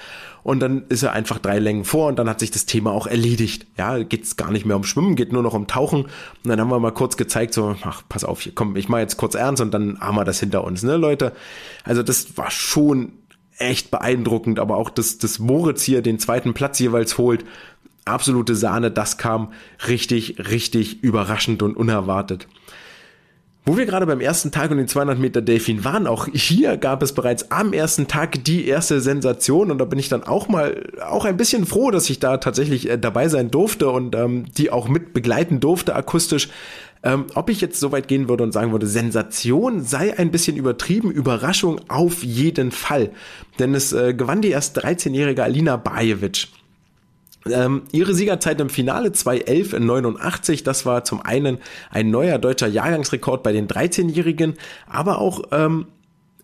[0.48, 3.06] und dann ist er einfach drei Längen vor und dann hat sich das Thema auch
[3.06, 3.68] erledigt.
[3.78, 6.04] Ja, geht's gar nicht mehr um Schwimmen, geht nur noch um Tauchen.
[6.04, 6.12] Und
[6.46, 9.18] dann haben wir mal kurz gezeigt, so, ach, pass auf, hier, komm, ich mache jetzt
[9.18, 11.34] kurz ernst und dann haben wir das hinter uns, ne, Leute?
[11.84, 13.12] Also das war schon
[13.58, 17.44] echt beeindruckend, aber auch dass, dass Moritz hier den zweiten Platz jeweils holt,
[18.06, 19.52] absolute Sahne, das kam
[19.86, 22.48] richtig, richtig überraschend und unerwartet.
[23.68, 27.04] Wo wir gerade beim ersten Tag und den 200 Meter Delfin waren, auch hier gab
[27.04, 30.86] es bereits am ersten Tag die erste Sensation und da bin ich dann auch mal
[31.06, 34.72] auch ein bisschen froh, dass ich da tatsächlich äh, dabei sein durfte und ähm, die
[34.72, 36.48] auch mit begleiten durfte akustisch.
[37.04, 40.56] Ähm, ob ich jetzt so weit gehen würde und sagen würde, Sensation sei ein bisschen
[40.56, 43.12] übertrieben, Überraschung auf jeden Fall.
[43.60, 46.48] Denn es äh, gewann die erst 13-jährige Alina Bajevic.
[47.52, 53.52] Ähm, ihre Siegerzeit im Finale 2.11.89, das war zum einen ein neuer deutscher Jahrgangsrekord bei
[53.52, 54.56] den 13-Jährigen,
[54.88, 55.88] aber auch ähm,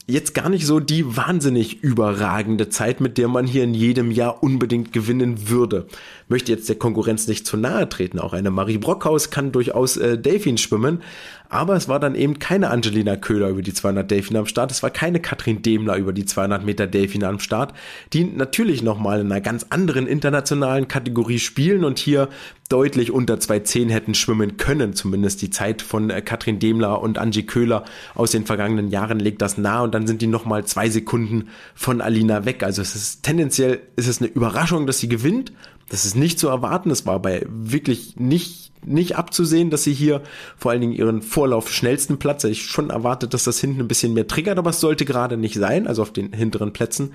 [0.06, 4.44] jetzt gar nicht so die wahnsinnig überragende Zeit, mit der man hier in jedem Jahr
[4.44, 5.88] unbedingt gewinnen würde.
[6.34, 8.17] Möchte jetzt der Konkurrenz nicht zu nahe treten.
[8.17, 11.04] Auch eine Marie Brockhaus kann durchaus äh, Delfin schwimmen,
[11.48, 14.72] aber es war dann eben keine Angelina Köhler über die 200 Delfine am Start.
[14.72, 17.76] Es war keine Katrin Demler über die 200 Meter Delfine am Start,
[18.13, 22.30] die natürlich nochmal in einer ganz anderen internationalen Kategorie spielen und hier
[22.69, 24.93] deutlich unter 2.10 hätten schwimmen können.
[24.93, 29.43] Zumindest die Zeit von äh, Katrin Demler und Angie Köhler aus den vergangenen Jahren legt
[29.43, 32.63] das nahe und dann sind die nochmal zwei Sekunden von Alina weg.
[32.63, 35.52] Also es ist tendenziell ist es eine Überraschung, dass sie gewinnt.
[35.93, 36.89] Das ist nicht zu erwarten.
[36.89, 40.23] Es war bei wirklich nicht nicht abzusehen, dass sie hier
[40.58, 44.15] vor allen Dingen ihren Vorlauf schnellsten Platz, ich schon erwartet, dass das hinten ein bisschen
[44.15, 47.13] mehr triggert, aber es sollte gerade nicht sein, also auf den hinteren Plätzen.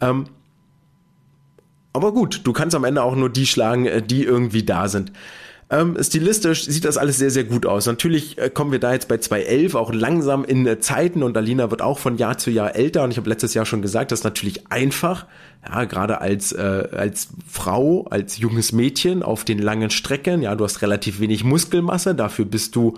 [0.00, 0.24] Ähm,
[1.92, 5.12] aber gut, du kannst am Ende auch nur die schlagen, äh, die irgendwie da sind.
[5.70, 7.84] Ähm, stilistisch sieht das alles sehr, sehr gut aus.
[7.86, 11.70] Natürlich äh, kommen wir da jetzt bei 2.11 auch langsam in äh, Zeiten und Alina
[11.70, 14.20] wird auch von Jahr zu Jahr älter und ich habe letztes Jahr schon gesagt, das
[14.20, 15.26] ist natürlich einfach,
[15.68, 20.64] ja, gerade als, äh, als Frau, als junges Mädchen auf den langen Strecken, ja, du
[20.64, 22.94] hast relativ wenig Muskelmasse, dafür bist du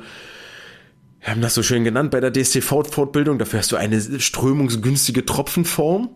[1.21, 6.09] wir haben das so schön genannt bei der DSTV-Fortbildung, dafür hast du eine strömungsgünstige Tropfenform.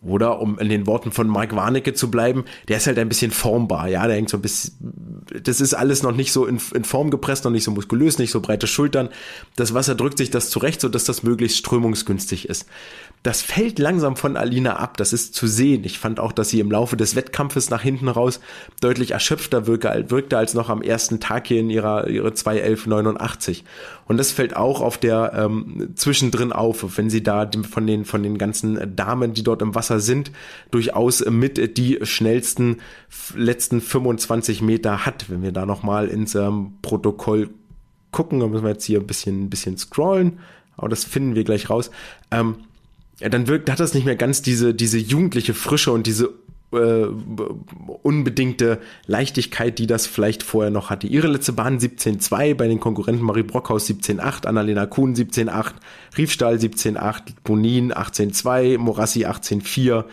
[0.00, 3.32] Oder um in den Worten von Mike Warnecke zu bleiben, der ist halt ein bisschen
[3.32, 6.84] formbar, ja, der hängt so ein bisschen, das ist alles noch nicht so in, in
[6.84, 9.08] Form gepresst, noch nicht so muskulös, nicht so breite Schultern.
[9.56, 12.66] Das Wasser drückt sich das zurecht, so dass das möglichst strömungsgünstig ist.
[13.24, 15.82] Das fällt langsam von Alina ab, das ist zu sehen.
[15.82, 18.38] Ich fand auch, dass sie im Laufe des Wettkampfes nach hinten raus
[18.80, 23.64] deutlich erschöpfter wirkte, wirkte als noch am ersten Tag hier in ihrer, ihre 2.11.89.
[24.08, 28.22] Und das fällt auch auf der ähm, zwischendrin auf, wenn sie da von den, von
[28.22, 30.32] den ganzen Damen, die dort im Wasser sind,
[30.70, 32.78] durchaus mit die schnellsten
[33.36, 35.28] letzten 25 Meter hat.
[35.28, 37.50] Wenn wir da nochmal ins ähm, Protokoll
[38.10, 40.38] gucken, dann müssen wir jetzt hier ein bisschen, ein bisschen scrollen,
[40.78, 41.90] aber das finden wir gleich raus.
[42.30, 42.56] Ähm,
[43.20, 46.32] ja, dann wirkt, hat das nicht mehr ganz diese, diese jugendliche Frische und diese
[46.72, 47.06] äh,
[48.02, 51.06] unbedingte Leichtigkeit, die das vielleicht vorher noch hatte.
[51.06, 55.72] Ihre letzte Bahn 17.2, bei den Konkurrenten Marie Brockhaus 17.8, Annalena Kuhn 17.8,
[56.16, 60.04] Riefstahl 17.8, Bonin 18.2, Morassi 18.4,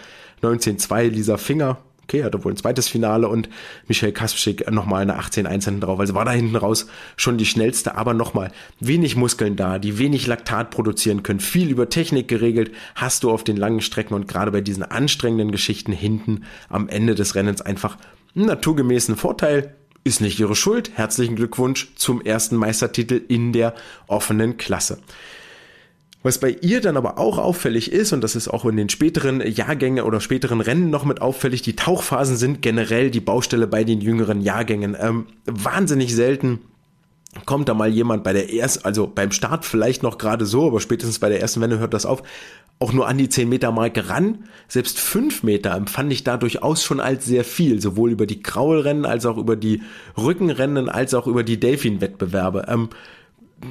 [0.42, 3.50] 19.2, Lisa Finger okay, hatte wohl ein zweites Finale und
[3.88, 6.00] Michelle Kaspschick nochmal eine 18-1 hinten drauf.
[6.00, 6.88] Also war da hinten raus
[7.18, 11.90] schon die schnellste, aber nochmal wenig Muskeln da, die wenig Laktat produzieren können, viel über
[11.90, 16.44] Technik geregelt, hast du auf den langen Strecken und gerade bei diesen anstrengenden Geschichten hinten
[16.70, 17.98] am Ende des Rennens einfach
[18.36, 20.92] einen naturgemäßen Vorteil ist nicht ihre Schuld.
[20.94, 23.74] Herzlichen Glückwunsch zum ersten Meistertitel in der
[24.08, 25.00] offenen Klasse.
[26.26, 29.46] Was bei ihr dann aber auch auffällig ist, und das ist auch in den späteren
[29.46, 34.02] Jahrgängen oder späteren Rennen noch mit auffällig, die Tauchphasen sind generell die Baustelle bei den
[34.02, 34.98] jüngeren Jahrgängen.
[35.00, 36.62] Ähm, wahnsinnig selten
[37.46, 40.80] kommt da mal jemand bei der ersten, also beim Start vielleicht noch gerade so, aber
[40.80, 42.24] spätestens bei der ersten Wende hört das auf,
[42.80, 44.46] auch nur an die 10 Meter Marke ran.
[44.68, 49.06] Selbst 5 Meter empfand ich da durchaus schon als sehr viel, sowohl über die Kraulrennen
[49.06, 49.84] als auch über die
[50.18, 52.66] Rückenrennen als auch über die Delfin-Wettbewerbe.
[52.68, 52.90] Ähm,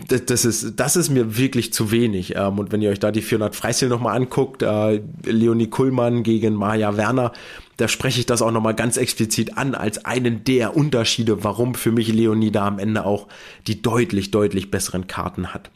[0.09, 2.35] das, ist, das ist mir wirklich zu wenig.
[2.37, 6.55] Ähm, und wenn ihr euch da die 400 Freistil nochmal anguckt, äh, Leonie Kuhlmann gegen
[6.55, 7.33] Maja Werner,
[7.77, 11.93] da spreche ich das auch nochmal ganz explizit an als einen der Unterschiede, warum für
[11.93, 13.27] mich Leonie da am Ende auch
[13.67, 15.71] die deutlich, deutlich besseren Karten hat.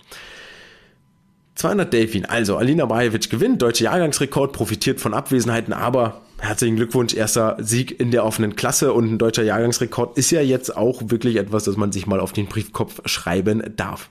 [1.56, 2.24] 200 Delfin.
[2.24, 8.10] Also Alina Bajevic gewinnt, deutscher Jahrgangsrekord, profitiert von Abwesenheiten, aber herzlichen Glückwunsch, erster Sieg in
[8.10, 11.92] der offenen Klasse und ein deutscher Jahrgangsrekord ist ja jetzt auch wirklich etwas, das man
[11.92, 14.08] sich mal auf den Briefkopf schreiben darf.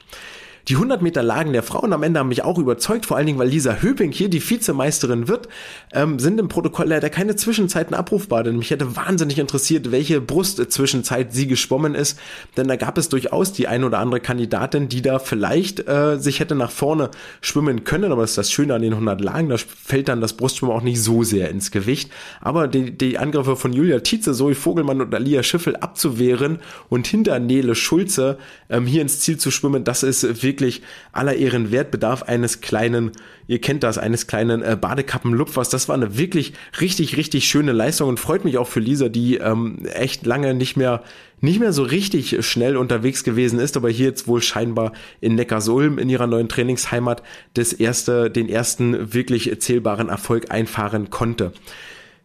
[0.68, 3.40] Die 100 Meter Lagen der Frauen am Ende haben mich auch überzeugt, vor allen Dingen,
[3.40, 5.48] weil Lisa Höping hier die Vizemeisterin wird,
[5.94, 11.34] ähm, sind im Protokoll leider keine Zwischenzeiten abrufbar, denn mich hätte wahnsinnig interessiert, welche Brustzwischenzeit
[11.34, 12.20] sie geschwommen ist,
[12.58, 16.42] denn da gab es durchaus die ein oder andere Kandidatin, die da vielleicht äh, sich
[16.42, 19.56] hätte nach vorne schwimmen können, aber das ist das Schöne an den 100 Lagen, da
[19.58, 23.72] fällt dann das Brustschwimmen auch nicht so sehr ins Gewicht, aber die, die Angriffe von
[23.72, 28.38] Julia Tietze, Zoe Vogelmann und Alia Schiffel abzuwehren und hinter Nele Schulze
[28.70, 32.62] ähm, hier ins Ziel zu schwimmen, das ist wirklich wirklich aller Ehren wert, bedarf eines
[32.62, 33.12] kleinen,
[33.48, 35.70] ihr kennt das, eines kleinen äh, Badekappenlupfers.
[35.70, 39.38] Das war eine wirklich richtig, richtig schöne Leistung und freut mich auch für Lisa, die
[39.38, 41.04] ähm, echt lange nicht mehr
[41.40, 46.00] nicht mehr so richtig schnell unterwegs gewesen ist, aber hier jetzt wohl scheinbar in Neckarsulm
[46.00, 47.22] in ihrer neuen Trainingsheimat
[47.54, 51.52] das erste, den ersten wirklich zählbaren Erfolg einfahren konnte.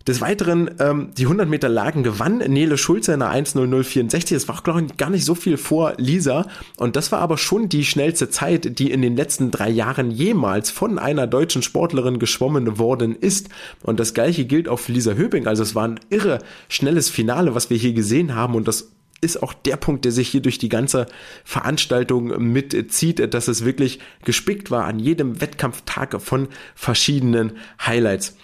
[0.06, 4.34] Des Weiteren ähm, die 100 Meter Lagen gewann Nele Schulze in einer 1.0064.
[4.34, 6.46] Das war, glaube ich, gar nicht so viel vor Lisa.
[6.76, 10.70] Und das war aber schon die schnellste Zeit, die in den letzten drei Jahren jemals
[10.70, 13.48] von einer deutschen Sportlerin geschwommen worden ist.
[13.82, 15.46] Und das gleiche gilt auch für Lisa Höbing.
[15.46, 16.38] Also es war ein irre
[16.68, 18.54] schnelles Finale, was wir hier gesehen haben.
[18.54, 21.06] Und das ist auch der Punkt, der sich hier durch die ganze
[21.44, 28.36] Veranstaltung mitzieht, dass es wirklich gespickt war an jedem Wettkampftag von verschiedenen Highlights.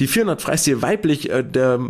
[0.00, 1.80] Die 400 Freistil weiblich, äh, der,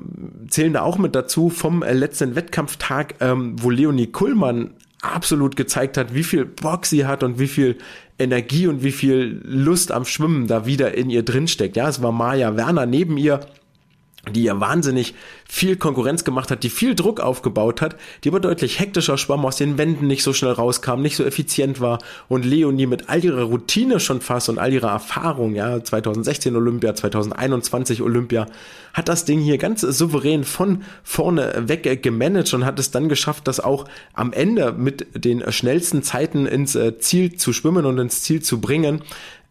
[0.49, 5.97] zählen da auch mit dazu vom äh, letzten Wettkampftag, ähm, wo Leonie Kullmann absolut gezeigt
[5.97, 7.77] hat, wie viel Bock sie hat und wie viel
[8.19, 11.77] Energie und wie viel Lust am Schwimmen da wieder in ihr drin steckt.
[11.77, 13.41] Ja, es war Maja Werner neben ihr,
[14.33, 15.15] die ja wahnsinnig
[15.49, 19.57] viel Konkurrenz gemacht hat, die viel Druck aufgebaut hat, die aber deutlich hektischer schwamm, aus
[19.57, 23.43] den Wänden nicht so schnell rauskam, nicht so effizient war und Leonie mit all ihrer
[23.43, 28.47] Routine schon fast und all ihrer Erfahrung, ja, 2016 Olympia, 2021 Olympia,
[28.93, 33.47] hat das Ding hier ganz souverän von vorne weg gemanagt und hat es dann geschafft,
[33.49, 38.23] das auch am Ende mit den schnellsten Zeiten ins äh, Ziel zu schwimmen und ins
[38.23, 39.03] Ziel zu bringen.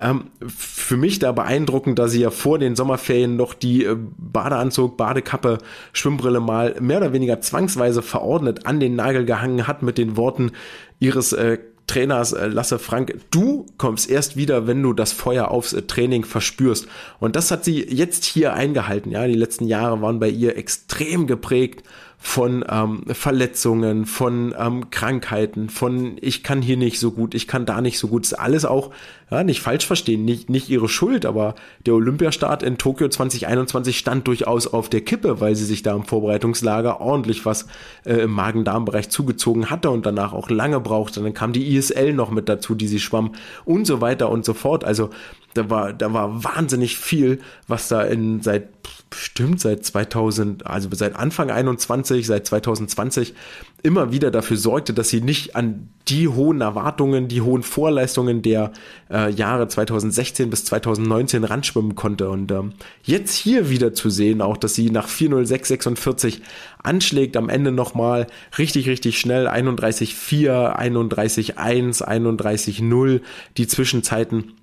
[0.04, 4.98] Ähm, für mich da beeindruckend, da sie ja vor den Sommerferien noch die äh, Badeanzug,
[4.98, 5.60] Badekappe,
[5.94, 10.52] Schwimmbrille mal mehr oder weniger zwangsweise verordnet an den Nagel gehangen hat mit den Worten
[11.00, 15.74] ihres äh, Trainers äh, Lasse Frank, du kommst erst wieder, wenn du das Feuer aufs
[15.74, 16.88] äh, Training verspürst.
[17.20, 19.12] Und das hat sie jetzt hier eingehalten.
[19.12, 21.84] Ja, die letzten Jahre waren bei ihr extrem geprägt
[22.26, 27.66] von ähm, Verletzungen, von ähm, Krankheiten, von ich kann hier nicht so gut, ich kann
[27.66, 28.24] da nicht so gut.
[28.24, 28.92] Das ist alles auch,
[29.30, 31.54] ja, nicht falsch verstehen, nicht, nicht ihre Schuld, aber
[31.86, 36.06] der Olympiastart in Tokio 2021 stand durchaus auf der Kippe, weil sie sich da im
[36.06, 37.68] Vorbereitungslager ordentlich was
[38.06, 41.22] äh, im Magen-Darm-Bereich zugezogen hatte und danach auch lange brauchte.
[41.22, 43.34] Dann kam die ISL noch mit dazu, die sie schwamm
[43.66, 44.86] und so weiter und so fort.
[44.86, 45.10] Also
[45.54, 48.70] da war, da war wahnsinnig viel, was da in seit
[49.10, 53.36] bestimmt seit 2000, also seit Anfang 21, seit 2020
[53.84, 58.72] immer wieder dafür sorgte, dass sie nicht an die hohen Erwartungen, die hohen Vorleistungen der
[59.12, 62.30] äh, Jahre 2016 bis 2019 ranschwimmen konnte.
[62.30, 66.42] Und ähm, jetzt hier wieder zu sehen, auch dass sie nach 40646
[66.82, 73.22] anschlägt, am Ende nochmal richtig, richtig schnell 31,4, 31,1, 31,0,
[73.58, 74.54] die Zwischenzeiten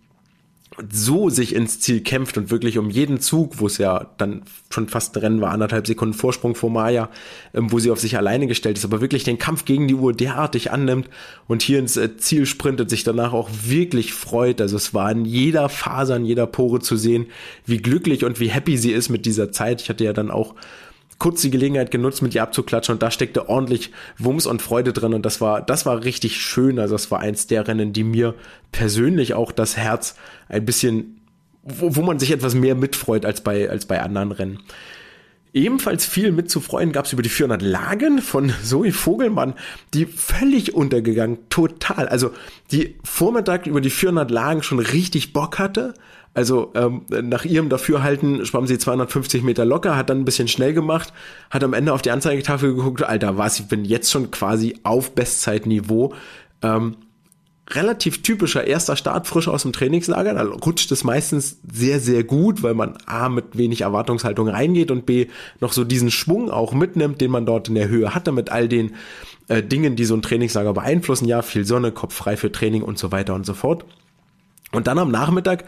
[0.90, 4.88] so sich ins Ziel kämpft und wirklich um jeden Zug, wo es ja dann schon
[4.88, 7.10] fast ein Rennen war, anderthalb Sekunden Vorsprung vor Maya,
[7.54, 10.12] ähm, wo sie auf sich alleine gestellt ist, aber wirklich den Kampf gegen die Uhr
[10.12, 11.08] derartig annimmt
[11.48, 14.60] und hier ins äh, Ziel sprintet, sich danach auch wirklich freut.
[14.60, 17.26] Also es war in jeder Faser, in jeder Pore zu sehen,
[17.66, 19.80] wie glücklich und wie happy sie ist mit dieser Zeit.
[19.82, 20.54] Ich hatte ja dann auch
[21.20, 25.14] kurz die Gelegenheit genutzt, mit ihr abzuklatschen und da steckte ordentlich Wumms und Freude drin
[25.14, 26.80] und das war, das war richtig schön.
[26.80, 28.34] Also das war eins der Rennen, die mir
[28.72, 30.16] persönlich auch das Herz
[30.48, 31.20] ein bisschen,
[31.62, 34.58] wo, wo man sich etwas mehr mitfreut als bei, als bei anderen Rennen.
[35.52, 39.54] Ebenfalls viel mitzufreuen gab es über die 400 Lagen von Zoe Vogelmann,
[39.92, 42.08] die völlig untergegangen, total.
[42.08, 42.30] Also
[42.70, 45.92] die Vormittag über die 400 Lagen schon richtig Bock hatte.
[46.32, 50.72] Also ähm, nach ihrem Dafürhalten schwamm sie 250 Meter locker, hat dann ein bisschen schnell
[50.72, 51.12] gemacht,
[51.50, 55.12] hat am Ende auf die Anzeigetafel geguckt, Alter, was, ich bin jetzt schon quasi auf
[55.14, 56.14] Bestzeitniveau.
[56.62, 56.96] Ähm,
[57.72, 60.34] relativ typischer erster Start frisch aus dem Trainingslager.
[60.34, 65.06] Da rutscht es meistens sehr, sehr gut, weil man A mit wenig Erwartungshaltung reingeht und
[65.06, 65.26] B
[65.60, 68.68] noch so diesen Schwung auch mitnimmt, den man dort in der Höhe hatte mit all
[68.68, 68.94] den
[69.48, 71.26] äh, Dingen, die so ein Trainingslager beeinflussen.
[71.26, 73.84] Ja, viel Sonne, Kopf frei für Training und so weiter und so fort.
[74.72, 75.64] Und dann am Nachmittag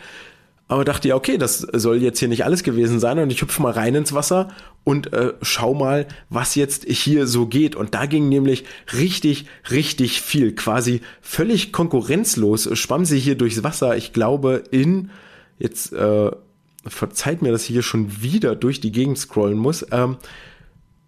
[0.73, 3.61] aber dachte ja, okay, das soll jetzt hier nicht alles gewesen sein und ich hüpfe
[3.61, 4.49] mal rein ins Wasser
[4.85, 7.77] und äh, schau mal, was jetzt hier so geht.
[7.77, 8.64] Und da ging nämlich
[8.97, 13.99] richtig, richtig viel, quasi völlig konkurrenzlos schwamm sie hier durchs Wasser.
[13.99, 15.11] Ich glaube in,
[15.59, 16.31] jetzt äh,
[16.87, 19.85] verzeiht mir, dass ich hier schon wieder durch die Gegend scrollen muss.
[19.91, 20.16] Ähm,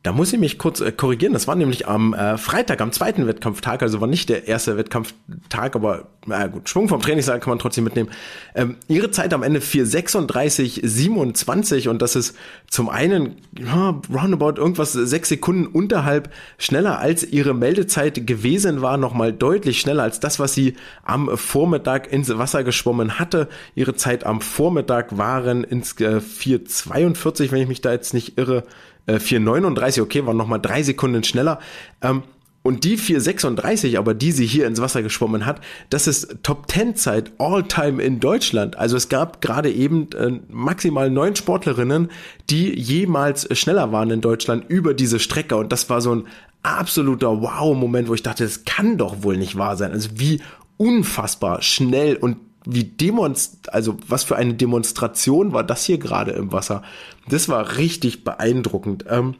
[0.04, 1.32] da muss ich mich kurz äh, korrigieren.
[1.32, 5.74] Das war nämlich am äh, Freitag, am zweiten Wettkampftag, also war nicht der erste Wettkampftag,
[5.74, 8.10] aber na gut, Schwung vom Trainingssaal kann man trotzdem mitnehmen.
[8.54, 12.36] Ähm, ihre Zeit am Ende 4:36:27 und das ist
[12.68, 19.32] zum einen ja, roundabout irgendwas sechs Sekunden unterhalb schneller als ihre Meldezeit gewesen war, nochmal
[19.32, 23.48] deutlich schneller als das, was sie am Vormittag ins Wasser geschwommen hatte.
[23.74, 28.64] Ihre Zeit am Vormittag waren ins äh, 4:42, wenn ich mich da jetzt nicht irre.
[29.08, 31.60] 4,39, äh, okay, war nochmal drei Sekunden schneller.
[32.02, 32.22] Ähm,
[32.66, 36.96] und die 4,36, aber die sie hier ins Wasser geschwommen hat, das ist Top 10
[36.96, 38.78] Zeit all-time in Deutschland.
[38.78, 42.10] Also es gab gerade eben äh, maximal neun Sportlerinnen,
[42.48, 45.56] die jemals schneller waren in Deutschland über diese Strecke.
[45.56, 46.24] Und das war so ein
[46.62, 49.92] absoluter Wow-Moment, wo ich dachte, das kann doch wohl nicht wahr sein.
[49.92, 50.40] Also wie
[50.78, 56.52] unfassbar schnell und wie demonst, also was für eine Demonstration war das hier gerade im
[56.52, 56.82] Wasser.
[57.28, 59.04] Das war richtig beeindruckend.
[59.08, 59.34] Ähm,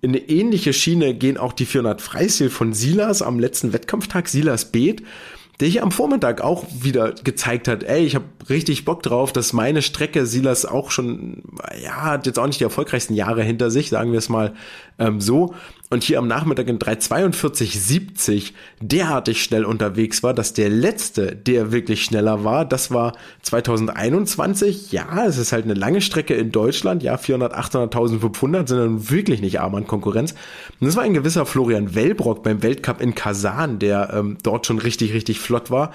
[0.00, 4.72] in eine ähnliche Schiene gehen auch die 400 Freistil von Silas am letzten Wettkampftag, Silas
[4.72, 5.02] Beet,
[5.60, 9.52] der hier am Vormittag auch wieder gezeigt hat, ey, ich habe richtig Bock drauf, dass
[9.52, 11.44] meine Strecke Silas auch schon,
[11.80, 14.54] ja, hat jetzt auch nicht die erfolgreichsten Jahre hinter sich, sagen wir es mal
[14.98, 15.54] ähm, so
[15.92, 22.02] und hier am Nachmittag in 342,70 derartig schnell unterwegs war, dass der letzte, der wirklich
[22.02, 23.12] schneller war, das war
[23.42, 24.90] 2021.
[24.90, 27.02] Ja, es ist halt eine lange Strecke in Deutschland.
[27.02, 30.32] Ja, 400, 800, 1500 sind dann wirklich nicht arm an Konkurrenz.
[30.80, 34.78] Und das war ein gewisser Florian Wellbrock beim Weltcup in Kasan, der ähm, dort schon
[34.78, 35.92] richtig, richtig flott war.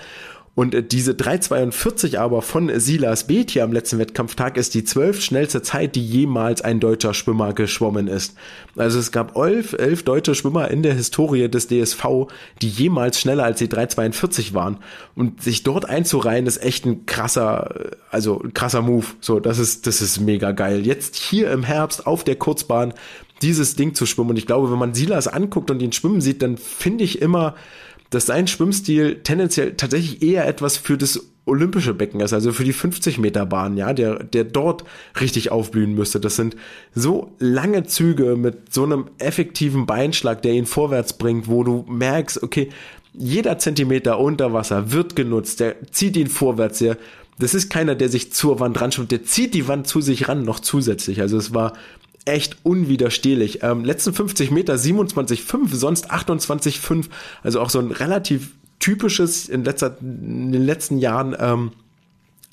[0.57, 5.21] Und äh, diese 3,42 aber von Silas Beeth hier am letzten Wettkampftag ist die zwölf
[5.21, 8.35] schnellste Zeit, die jemals ein deutscher Schwimmer geschwommen ist.
[8.75, 12.25] Also es gab elf, elf deutsche Schwimmer in der Historie des DSV,
[12.63, 14.79] die jemals schneller als die 3,42 waren.
[15.13, 19.05] Und sich dort einzureihen, ist echt ein krasser, also ein krasser Move.
[19.21, 20.87] So, das ist, das ist mega geil.
[20.87, 22.95] Jetzt hier im Herbst auf der Kurzbahn
[23.43, 24.31] dieses Ding zu schwimmen.
[24.31, 27.53] Und ich glaube, wenn man Silas anguckt und ihn schwimmen sieht, dann finde ich immer,
[28.09, 32.73] dass sein Schwimmstil tendenziell tatsächlich eher etwas für das olympische Becken ist, also für die
[32.73, 34.83] 50 Meter Bahn, ja, der, der dort
[35.19, 36.19] richtig aufblühen müsste.
[36.19, 36.57] Das sind
[36.93, 42.43] so lange Züge mit so einem effektiven Beinschlag, der ihn vorwärts bringt, wo du merkst,
[42.43, 42.69] okay,
[43.13, 46.97] jeder Zentimeter unter Wasser wird genutzt, der zieht ihn vorwärts, der,
[47.39, 50.43] das ist keiner, der sich zur Wand ran der zieht die Wand zu sich ran
[50.43, 51.21] noch zusätzlich.
[51.21, 51.73] Also es war
[52.27, 53.63] echt unwiderstehlich.
[53.63, 57.05] Ähm, letzten 50 Meter 27,5, sonst 28,5.
[57.43, 61.71] Also auch so ein relativ typisches in, letzter, in den letzten Jahren ähm,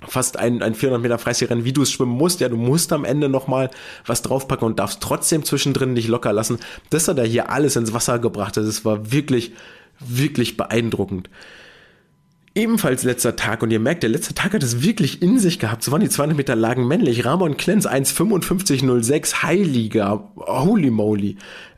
[0.06, 2.40] fast ein, ein 400 Meter Freistilrennen, wie du es schwimmen musst.
[2.40, 3.70] Ja, du musst am Ende nochmal
[4.06, 6.58] was draufpacken und darfst trotzdem zwischendrin nicht locker lassen.
[6.90, 8.56] Das hat er hier alles ins Wasser gebracht.
[8.56, 9.52] Das war wirklich,
[10.00, 11.30] wirklich beeindruckend.
[12.56, 15.82] Ebenfalls letzter Tag und ihr merkt, der letzte Tag hat es wirklich in sich gehabt.
[15.82, 17.24] So waren die 200 Meter Lagen männlich.
[17.24, 21.36] Ramon Klenz 1,55,06, Heiliger, holy moly.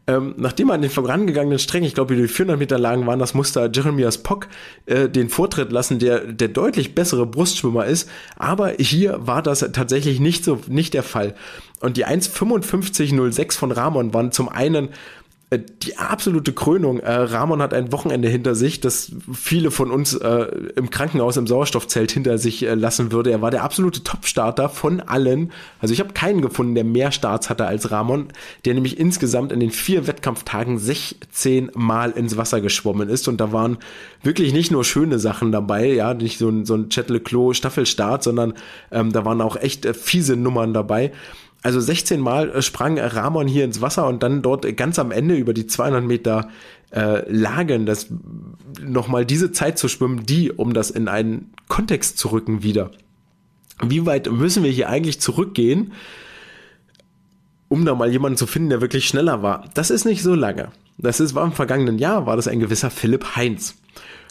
[0.08, 3.34] Ähm, nachdem er an den vorangegangenen Strängen, ich glaube, die 400 Meter Lagen waren, das
[3.34, 4.48] musste Jeremias Pock
[4.84, 8.08] äh, den Vortritt lassen, der der deutlich bessere Brustschwimmer ist.
[8.36, 11.34] Aber hier war das tatsächlich nicht so, nicht der Fall.
[11.80, 14.90] Und die 1,55,06 von Ramon waren zum einen
[15.52, 16.98] die absolute Krönung.
[16.98, 21.46] Äh, Ramon hat ein Wochenende hinter sich, das viele von uns äh, im Krankenhaus im
[21.46, 23.30] Sauerstoffzelt hinter sich äh, lassen würde.
[23.30, 25.52] Er war der absolute Topstarter von allen.
[25.80, 28.26] Also ich habe keinen gefunden, der mehr Starts hatte als Ramon,
[28.64, 33.28] der nämlich insgesamt in den vier Wettkampftagen 16 Mal ins Wasser geschwommen ist.
[33.28, 33.78] Und da waren
[34.24, 38.24] wirklich nicht nur schöne Sachen dabei, ja, nicht so ein, so ein Chet Leclos Staffelstart,
[38.24, 38.54] sondern
[38.90, 41.12] ähm, da waren auch echt äh, fiese Nummern dabei.
[41.62, 45.34] Also 16 Mal äh, sprang Ramon hier ins Wasser und dann dort ganz am Ende
[45.34, 46.48] über die 200 Meter
[46.90, 48.08] äh, Lagen, das
[48.80, 52.90] nochmal diese Zeit zu schwimmen, die, um das in einen Kontext zu rücken wieder.
[53.82, 55.92] Wie weit müssen wir hier eigentlich zurückgehen?
[57.68, 59.68] um da mal jemanden zu finden, der wirklich schneller war.
[59.74, 60.70] Das ist nicht so lange.
[60.98, 63.76] Das ist, war im vergangenen Jahr, war das ein gewisser Philipp Heinz.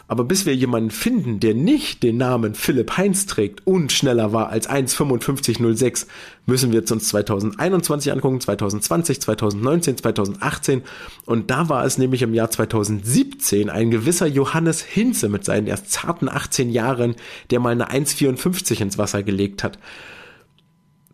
[0.07, 4.49] Aber bis wir jemanden finden, der nicht den Namen Philipp Heinz trägt und schneller war
[4.49, 6.05] als 1,5506,
[6.45, 10.83] müssen wir uns 2021 angucken, 2020, 2019, 2018.
[11.25, 15.91] Und da war es nämlich im Jahr 2017 ein gewisser Johannes Hinze mit seinen erst
[15.91, 17.15] zarten 18 Jahren,
[17.49, 19.79] der mal eine 1,54 ins Wasser gelegt hat.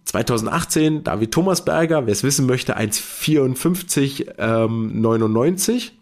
[0.03, 5.93] 2018 David Thomasberger, wer es wissen möchte, 1,54 ähm, 99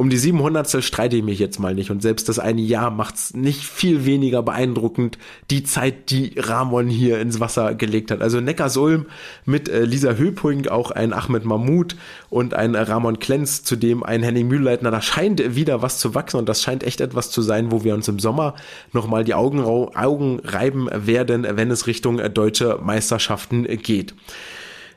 [0.00, 1.90] um die 700 streite ich mich jetzt mal nicht.
[1.90, 5.18] Und selbst das eine Jahr macht's nicht viel weniger beeindruckend,
[5.50, 8.22] die Zeit, die Ramon hier ins Wasser gelegt hat.
[8.22, 9.06] Also Neckarsulm
[9.44, 11.96] mit äh, Lisa Höping, auch ein Ahmed Mahmoud
[12.30, 14.92] und ein Ramon Klenz, zudem ein Henning Mühlleitner.
[14.92, 17.94] Da scheint wieder was zu wachsen und das scheint echt etwas zu sein, wo wir
[17.94, 18.54] uns im Sommer
[18.92, 24.14] nochmal die Augen, Augen reiben werden, wenn es Richtung äh, deutsche Meisterschaften geht.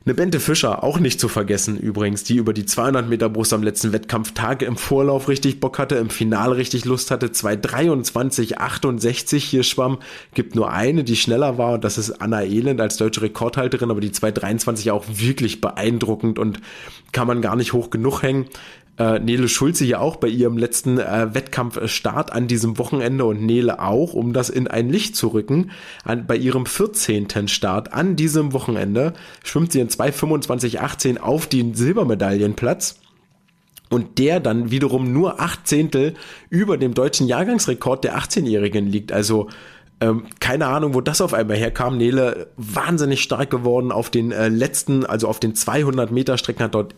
[0.04, 3.62] Eine Bente Fischer, auch nicht zu vergessen übrigens, die über die 200 Meter Brust am
[3.62, 10.00] letzten Wettkampftag im Vorlauf richtig Bock hatte, im Finale richtig Lust hatte, 2,23,68 hier schwamm,
[10.34, 14.02] gibt nur eine, die schneller war und das ist Anna Elend als deutsche Rekordhalterin, aber
[14.02, 16.60] die 2,23 auch wirklich beeindruckend und
[17.12, 18.48] kann man gar nicht hoch genug hängen
[19.02, 23.80] äh, Nele Schulze hier auch bei ihrem letzten äh, Wettkampfstart an diesem Wochenende und Nele
[23.82, 25.72] auch, um das in ein Licht zu rücken.
[26.04, 27.48] An, bei ihrem 14.
[27.48, 33.00] Start an diesem Wochenende schwimmt sie in 2,25,18 auf den Silbermedaillenplatz
[33.90, 36.14] und der dann wiederum nur acht Zehntel
[36.50, 39.12] über dem deutschen Jahrgangsrekord der 18-Jährigen liegt.
[39.12, 39.50] Also
[40.00, 41.98] ähm, keine Ahnung, wo das auf einmal herkam.
[41.98, 46.76] Nele wahnsinnig stark geworden auf den äh, letzten, also auf den 200 Meter Strecken hat
[46.76, 46.94] dort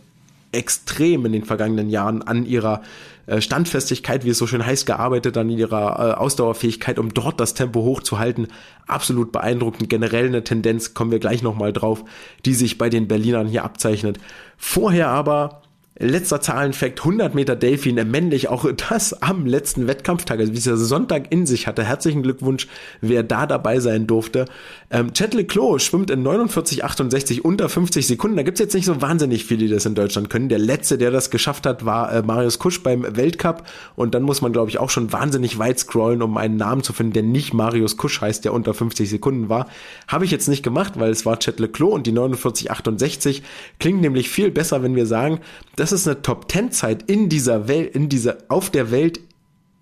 [0.54, 2.82] extrem in den vergangenen Jahren an ihrer
[3.26, 7.54] äh, Standfestigkeit, wie es so schön heißt, gearbeitet, an ihrer äh, Ausdauerfähigkeit, um dort das
[7.54, 8.48] Tempo hochzuhalten.
[8.86, 9.90] Absolut beeindruckend.
[9.90, 12.04] Generell eine Tendenz, kommen wir gleich nochmal drauf,
[12.46, 14.18] die sich bei den Berlinern hier abzeichnet.
[14.58, 15.63] Vorher aber
[16.00, 20.76] Letzter Zahlenfakt, 100 Meter Delfin, männlich, auch das am letzten Wettkampftag, also wie es ja
[20.76, 21.84] Sonntag in sich hatte.
[21.84, 22.68] Herzlichen Glückwunsch,
[23.02, 24.46] wer da dabei sein durfte.
[24.90, 28.38] Ähm, Chet Leclos schwimmt in 49,68 unter 50 Sekunden.
[28.38, 30.50] Da gibt's jetzt nicht so wahnsinnig viele, die das in Deutschland können.
[30.50, 33.62] Der letzte, der das geschafft hat, war äh, Marius Kusch beim Weltcup.
[33.96, 36.94] Und dann muss man, glaube ich, auch schon wahnsinnig weit scrollen, um einen Namen zu
[36.94, 39.68] finden, der nicht Marius Kusch heißt, der unter 50 Sekunden war.
[40.08, 43.44] Habe ich jetzt nicht gemacht, weil es war Chet Leclos und die 49,68
[43.80, 45.40] klingt nämlich viel besser, wenn wir sagen,
[45.84, 49.20] das ist eine Top 10 Zeit in dieser Welt, in dieser, auf der Welt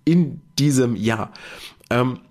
[0.04, 1.32] in diesem Jahr.
[1.92, 2.22] Ähm,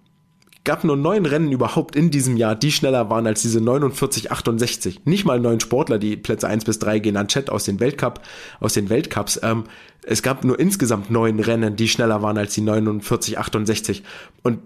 [0.65, 5.03] gab nur neun Rennen überhaupt in diesem Jahr, die schneller waren als diese 49,68.
[5.05, 8.21] Nicht mal neun Sportler, die Plätze 1 bis 3 gehen an Chat aus den Weltcup,
[8.59, 9.39] aus den Weltcups.
[9.45, 9.63] Ähm,
[10.03, 14.03] es gab nur insgesamt neun Rennen, die schneller waren als die 49,68.
[14.43, 14.59] Und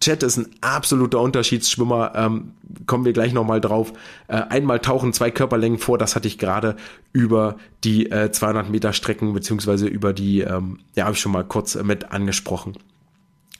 [0.00, 2.52] Chat ist ein absoluter Unterschiedsschwimmer, ähm,
[2.86, 3.92] kommen wir gleich nochmal drauf.
[4.26, 6.76] Äh, einmal tauchen zwei Körperlängen vor, das hatte ich gerade
[7.12, 11.44] über die äh, 200 Meter Strecken beziehungsweise über die, ähm, ja, habe ich schon mal
[11.44, 12.76] kurz mit angesprochen.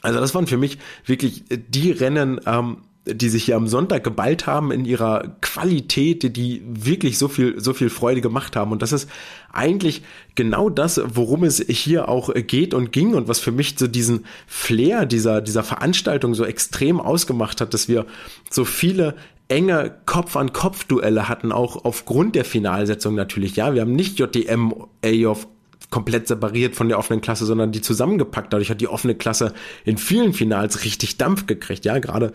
[0.01, 2.79] Also das waren für mich wirklich die Rennen, ähm,
[3.11, 7.73] die sich hier am Sonntag geballt haben in ihrer Qualität, die wirklich so viel, so
[7.73, 8.73] viel Freude gemacht haben.
[8.73, 9.09] Und das ist
[9.53, 10.03] eigentlich
[10.35, 14.25] genau das, worum es hier auch geht und ging und was für mich so diesen
[14.47, 18.07] Flair dieser, dieser Veranstaltung so extrem ausgemacht hat, dass wir
[18.51, 19.15] so viele
[19.49, 23.57] enge Kopf-an-Kopf-Duelle hatten, auch aufgrund der Finalsetzung natürlich.
[23.57, 25.47] Ja, wir haben nicht JDM, AOF
[25.91, 28.53] komplett separiert von der offenen Klasse, sondern die zusammengepackt.
[28.53, 29.55] Dadurch hat die offene Klasse
[29.85, 31.85] in vielen Finals richtig Dampf gekriegt.
[31.85, 32.33] Ja, gerade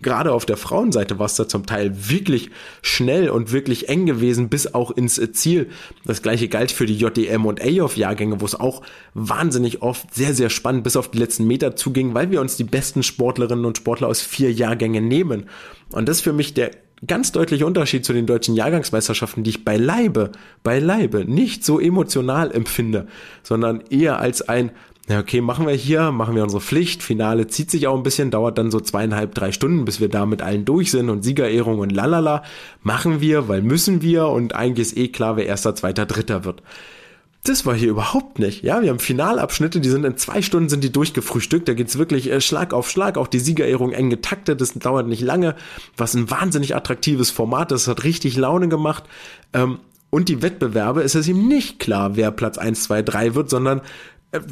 [0.00, 2.50] gerade auf der Frauenseite war es da zum Teil wirklich
[2.82, 5.68] schnell und wirklich eng gewesen, bis auch ins Ziel.
[6.04, 8.82] Das gleiche galt für die JDM und AOF-Jahrgänge, wo es auch
[9.14, 12.64] wahnsinnig oft sehr, sehr spannend bis auf die letzten Meter zuging, weil wir uns die
[12.64, 15.46] besten Sportlerinnen und Sportler aus vier Jahrgängen nehmen.
[15.90, 16.70] Und das ist für mich der
[17.06, 20.32] ganz deutliche Unterschied zu den deutschen Jahrgangsmeisterschaften, die ich beileibe,
[20.62, 23.06] beileibe nicht so emotional empfinde,
[23.42, 24.72] sondern eher als ein,
[25.08, 27.02] ja, okay, machen wir hier, machen wir unsere Pflicht.
[27.02, 30.26] Finale zieht sich auch ein bisschen, dauert dann so zweieinhalb, drei Stunden, bis wir da
[30.26, 32.42] mit allen durch sind und Siegerehrung und lalala.
[32.82, 36.62] Machen wir, weil müssen wir und eigentlich ist eh klar, wer erster, zweiter, dritter wird.
[37.44, 38.62] Das war hier überhaupt nicht.
[38.62, 41.68] Ja, wir haben Finalabschnitte, die sind in zwei Stunden sind die durchgefrühstückt.
[41.68, 43.16] Da geht's wirklich äh, Schlag auf Schlag.
[43.16, 44.60] Auch die Siegerehrung eng getaktet.
[44.60, 45.54] Das dauert nicht lange.
[45.96, 47.88] Was ein wahnsinnig attraktives Format ist.
[47.88, 49.04] hat richtig Laune gemacht.
[49.54, 49.78] Ähm,
[50.10, 53.82] und die Wettbewerbe ist es ihm nicht klar, wer Platz 1, 2, 3 wird, sondern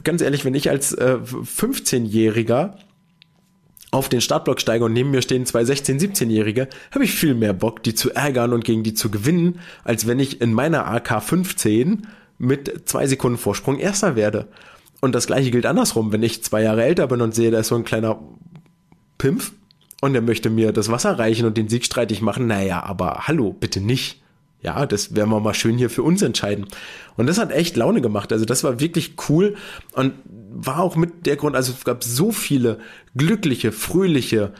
[0.04, 2.74] ganz ehrlich, wenn ich als äh, 15-Jähriger
[3.90, 7.52] auf den Startblock steige und neben mir stehen zwei 16-, 17-Jährige, habe ich viel mehr
[7.52, 11.22] Bock, die zu ärgern und gegen die zu gewinnen, als wenn ich in meiner AK
[11.22, 12.06] 15
[12.38, 14.48] mit zwei Sekunden Vorsprung Erster werde.
[15.00, 17.68] Und das gleiche gilt andersrum, wenn ich zwei Jahre älter bin und sehe, da ist
[17.68, 18.18] so ein kleiner
[19.18, 19.52] Pimpf
[20.00, 23.52] und der möchte mir das Wasser reichen und den Sieg streitig machen, naja, aber hallo,
[23.52, 24.22] bitte nicht.
[24.66, 26.66] Ja, das werden wir mal schön hier für uns entscheiden.
[27.16, 28.32] Und das hat echt Laune gemacht.
[28.32, 29.54] Also das war wirklich cool
[29.92, 32.80] und war auch mit der Grund, also es gab so viele
[33.14, 34.52] glückliche, fröhliche,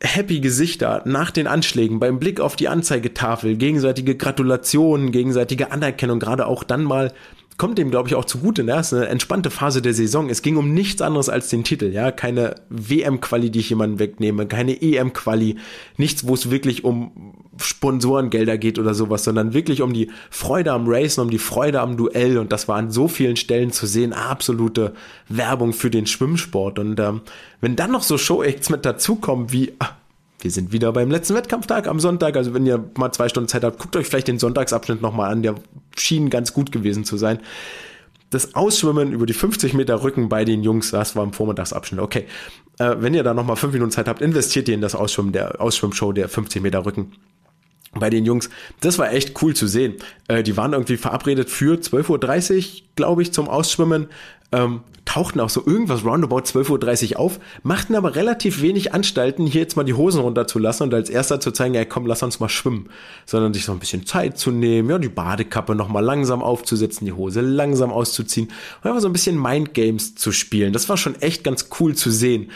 [0.00, 6.46] happy Gesichter nach den Anschlägen, beim Blick auf die Anzeigetafel, gegenseitige Gratulationen, gegenseitige Anerkennung, gerade
[6.46, 7.12] auch dann mal
[7.56, 8.64] kommt dem, glaube ich, auch zugute.
[8.64, 8.72] Ne?
[8.72, 10.28] Es ist eine entspannte Phase der Saison.
[10.28, 11.86] Es ging um nichts anderes als den Titel.
[11.86, 15.56] Ja, keine WM-Quali, die ich jemanden wegnehme, keine EM-Quali,
[15.96, 20.84] nichts, wo es wirklich um Sponsorengelder geht oder sowas, sondern wirklich um die Freude am
[20.88, 22.38] Racen, um die Freude am Duell.
[22.38, 24.12] Und das war an so vielen Stellen zu sehen.
[24.12, 24.94] Absolute
[25.28, 26.78] Werbung für den Schwimmsport.
[26.80, 27.20] Und ähm,
[27.60, 29.90] wenn dann noch so Show-Acts mit dazukommen wie ah,
[30.44, 32.36] wir sind wieder beim letzten Wettkampftag am Sonntag.
[32.36, 35.42] Also wenn ihr mal zwei Stunden Zeit habt, guckt euch vielleicht den Sonntagsabschnitt nochmal an.
[35.42, 35.54] Der
[35.96, 37.38] schien ganz gut gewesen zu sein.
[38.28, 41.98] Das Ausschwimmen über die 50 Meter Rücken bei den Jungs, das war im Vormittagsabschnitt.
[41.98, 42.26] Okay,
[42.78, 45.62] äh, wenn ihr da nochmal fünf Minuten Zeit habt, investiert ihr in das Ausschwimmen der
[45.62, 47.12] Ausschwimmshow der 50 Meter Rücken
[47.94, 48.50] bei den Jungs.
[48.80, 49.94] Das war echt cool zu sehen.
[50.28, 54.08] Äh, die waren irgendwie verabredet für 12.30 Uhr, glaube ich, zum Ausschwimmen
[54.54, 59.60] ähm, tauchten auch so irgendwas roundabout 12.30 Uhr auf, machten aber relativ wenig Anstalten, hier
[59.60, 62.48] jetzt mal die Hosen runterzulassen und als erster zu zeigen, ja komm, lass uns mal
[62.48, 62.88] schwimmen,
[63.26, 67.12] sondern sich so ein bisschen Zeit zu nehmen, ja, die Badekappe nochmal langsam aufzusetzen, die
[67.12, 70.72] Hose langsam auszuziehen und einfach so ein bisschen Mindgames zu spielen.
[70.72, 72.50] Das war schon echt ganz cool zu sehen.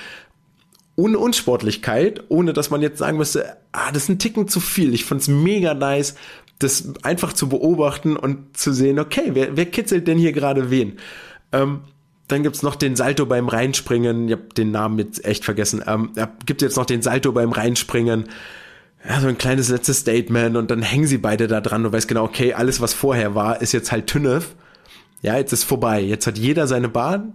[0.96, 4.94] Ohne Unsportlichkeit, ohne dass man jetzt sagen müsste, ah, das ist ein Ticken zu viel.
[4.94, 6.16] Ich fand's mega nice,
[6.58, 10.98] das einfach zu beobachten und zu sehen, okay, wer, wer kitzelt denn hier gerade wen?
[11.52, 11.80] Ähm,
[12.28, 14.26] dann gibt's noch den Salto beim Reinspringen.
[14.28, 15.82] Ich habe den Namen jetzt echt vergessen.
[15.86, 16.12] Ähm,
[16.44, 18.24] gibt jetzt noch den Salto beim Reinspringen.
[19.08, 21.84] Ja, so ein kleines letztes Statement und dann hängen sie beide da dran.
[21.84, 24.54] Du weißt genau, okay, alles was vorher war, ist jetzt halt Tünnef.
[25.22, 26.00] Ja, jetzt ist vorbei.
[26.00, 27.32] Jetzt hat jeder seine Bahn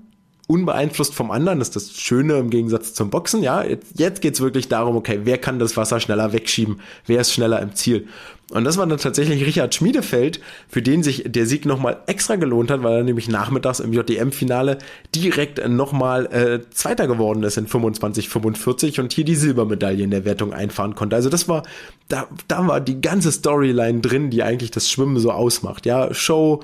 [0.47, 1.59] unbeeinflusst vom anderen.
[1.59, 3.43] Das ist das Schöne im Gegensatz zum Boxen.
[3.43, 6.81] Ja, jetzt, jetzt geht's wirklich darum, okay, wer kann das Wasser schneller wegschieben?
[7.05, 8.07] Wer ist schneller im Ziel?
[8.51, 12.69] Und das war dann tatsächlich Richard Schmiedefeld, für den sich der Sieg nochmal extra gelohnt
[12.69, 14.77] hat, weil er nämlich nachmittags im JDM-Finale
[15.15, 20.53] direkt nochmal äh, Zweiter geworden ist in 25-45 und hier die Silbermedaille in der Wertung
[20.53, 21.15] einfahren konnte.
[21.15, 21.63] Also das war,
[22.09, 25.85] da, da war die ganze Storyline drin, die eigentlich das Schwimmen so ausmacht.
[25.85, 26.61] Ja, Show,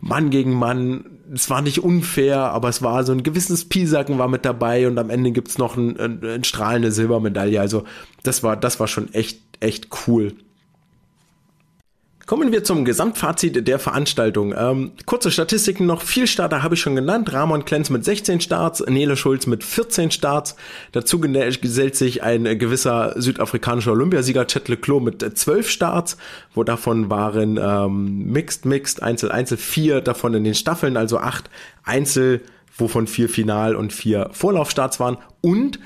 [0.00, 1.04] Mann gegen Mann.
[1.32, 4.98] Es war nicht unfair, aber es war so ein gewisses Piesacken war mit dabei und
[4.98, 7.60] am Ende gibt's noch ein, ein, ein strahlende Silbermedaille.
[7.60, 7.84] Also
[8.22, 10.34] das war, das war schon echt, echt cool.
[12.30, 14.54] Kommen wir zum Gesamtfazit der Veranstaltung.
[14.56, 16.00] Ähm, kurze Statistiken noch.
[16.00, 17.32] Vier Starter habe ich schon genannt.
[17.32, 20.54] Ramon Klenz mit 16 Starts, Nele Schulz mit 14 Starts.
[20.92, 26.18] Dazu gesellt sich ein gewisser südafrikanischer Olympiasieger Chet Leclos mit 12 Starts,
[26.54, 31.50] wo davon waren ähm, Mixed, Mixed, Einzel, Einzel, vier davon in den Staffeln, also acht
[31.82, 32.42] Einzel,
[32.76, 35.18] wovon vier Final und vier Vorlaufstarts waren.
[35.40, 35.80] Und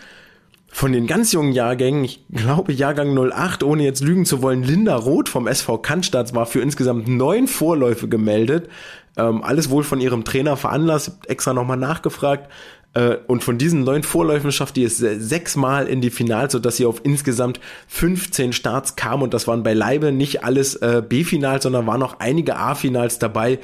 [0.75, 4.97] von den ganz jungen Jahrgängen, ich glaube Jahrgang 08, ohne jetzt lügen zu wollen, Linda
[4.97, 8.69] Roth vom SV Cannstatt war für insgesamt neun Vorläufe gemeldet.
[9.17, 12.51] Ähm, alles wohl von ihrem Trainer veranlasst, extra nochmal nachgefragt.
[12.95, 16.87] Äh, und von diesen neun Vorläufen schafft die es sechsmal in die Finals, sodass sie
[16.87, 19.23] auf insgesamt 15 Starts kam.
[19.23, 23.61] Und das waren beileibe nicht alles äh, B-Finals, sondern waren noch einige A-Finals dabei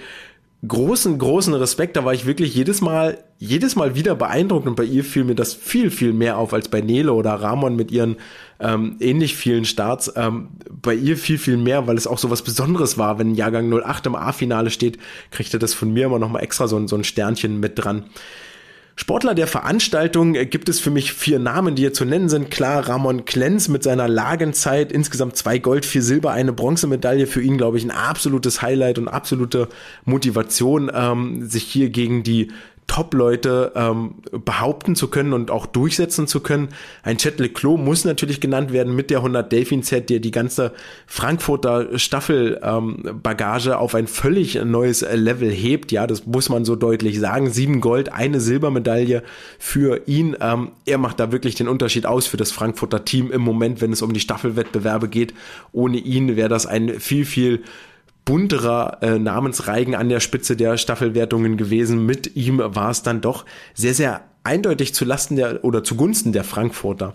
[0.66, 1.96] großen, großen Respekt.
[1.96, 5.34] Da war ich wirklich jedes Mal, jedes Mal wieder beeindruckt und bei ihr fiel mir
[5.34, 8.16] das viel, viel mehr auf als bei Nele oder Ramon mit ihren
[8.60, 10.12] ähm, ähnlich vielen Starts.
[10.16, 13.18] Ähm, bei ihr viel, viel mehr, weil es auch so was Besonderes war.
[13.18, 14.98] Wenn Jahrgang 08 im A-Finale steht,
[15.30, 18.04] kriegt er das von mir immer noch mal extra so, so ein Sternchen mit dran.
[19.00, 22.50] Sportler der Veranstaltung äh, gibt es für mich vier Namen, die hier zu nennen sind.
[22.50, 27.26] Klar, Ramon Klenz mit seiner Lagenzeit, insgesamt zwei Gold, vier Silber, eine Bronzemedaille.
[27.26, 29.68] Für ihn, glaube ich, ein absolutes Highlight und absolute
[30.04, 32.48] Motivation, ähm, sich hier gegen die
[32.90, 34.14] Top-Leute ähm,
[34.44, 36.70] behaupten zu können und auch durchsetzen zu können.
[37.04, 40.72] Ein Chet Leclos muss natürlich genannt werden mit der 100 Delfin Set, der die ganze
[41.06, 45.92] Frankfurter Staffel-Bagage ähm, auf ein völlig neues Level hebt.
[45.92, 47.50] Ja, das muss man so deutlich sagen.
[47.50, 49.22] Sieben Gold, eine Silbermedaille
[49.60, 50.36] für ihn.
[50.40, 53.92] Ähm, er macht da wirklich den Unterschied aus für das Frankfurter Team im Moment, wenn
[53.92, 55.32] es um die Staffelwettbewerbe geht.
[55.70, 57.62] Ohne ihn wäre das ein viel, viel
[58.30, 62.06] bunterer äh, Namensreigen an der Spitze der Staffelwertungen gewesen.
[62.06, 66.44] Mit ihm war es dann doch sehr, sehr eindeutig zu Lasten der oder zugunsten der
[66.44, 67.14] Frankfurter.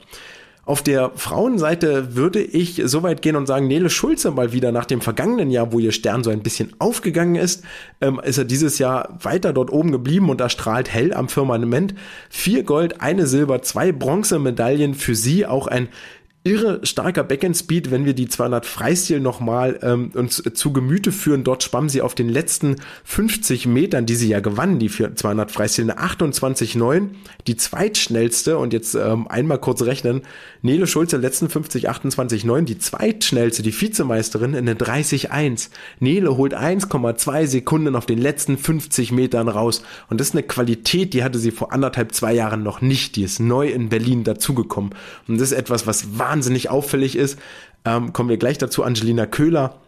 [0.66, 4.84] Auf der Frauenseite würde ich so weit gehen und sagen, Nele Schulze mal wieder nach
[4.84, 7.64] dem vergangenen Jahr, wo ihr Stern so ein bisschen aufgegangen ist,
[8.02, 11.96] ähm, ist er dieses Jahr weiter dort oben geblieben und da strahlt hell am Firmament.
[12.30, 15.88] Vier Gold, eine Silber, zwei Bronzemedaillen für sie, auch ein
[16.46, 21.44] irre starker Backend-Speed, wenn wir die 200 Freistil nochmal ähm, uns zu Gemüte führen.
[21.44, 25.90] Dort schwamm sie auf den letzten 50 Metern, die sie ja gewann, die 200 Freistil,
[25.90, 27.10] eine 28,9,
[27.48, 28.60] die zweitschnellste.
[28.60, 30.22] Und jetzt ähm, einmal kurz rechnen,
[30.62, 35.70] Nele Schulze letzten 50, 28,9, die zweitschnellste, die Vizemeisterin in eine 30,1.
[36.00, 39.82] Nele holt 1,2 Sekunden auf den letzten 50 Metern raus.
[40.10, 43.24] Und das ist eine Qualität, die hatte sie vor anderthalb, zwei Jahren noch nicht, die
[43.24, 44.94] ist neu in Berlin dazugekommen.
[45.28, 47.40] Und das ist etwas, was wahnsinnig wahnsinnig auffällig ist.
[47.86, 48.84] Ähm, kommen wir gleich dazu.
[48.84, 49.80] Angelina Köhler.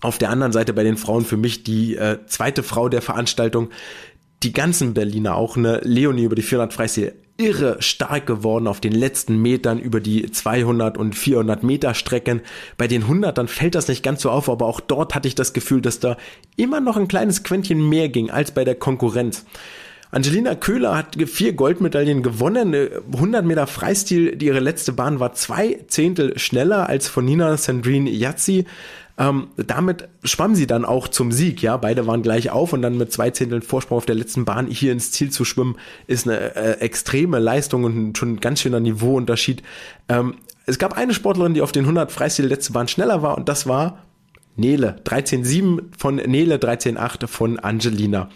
[0.00, 3.70] Auf der anderen Seite bei den Frauen für mich die äh, zweite Frau der Veranstaltung.
[4.42, 8.92] Die ganzen Berliner, auch eine Leonie über die 400 Freistil, irre stark geworden auf den
[8.92, 12.42] letzten Metern über die 200 und 400 Meter Strecken.
[12.76, 15.34] Bei den 100 dann fällt das nicht ganz so auf, aber auch dort hatte ich
[15.34, 16.16] das Gefühl, dass da
[16.56, 19.44] immer noch ein kleines Quäntchen mehr ging als bei der Konkurrenz.
[20.10, 22.74] Angelina Köhler hat vier Goldmedaillen gewonnen.
[23.12, 28.64] 100 Meter Freistil, ihre letzte Bahn war zwei Zehntel schneller als von Nina Sandrine Yazzi.
[29.18, 31.60] Ähm, damit schwamm sie dann auch zum Sieg.
[31.60, 34.68] Ja, beide waren gleich auf und dann mit zwei Zehnteln Vorsprung auf der letzten Bahn
[34.68, 38.78] hier ins Ziel zu schwimmen, ist eine äh, extreme Leistung und schon ein ganz schöner
[38.78, 39.62] Niveauunterschied.
[40.08, 40.36] Ähm,
[40.66, 43.66] es gab eine Sportlerin, die auf den 100 Freistil letzte Bahn schneller war und das
[43.66, 44.04] war
[44.54, 45.00] Nele.
[45.04, 48.28] 13,7 von Nele, 13,8 von Angelina.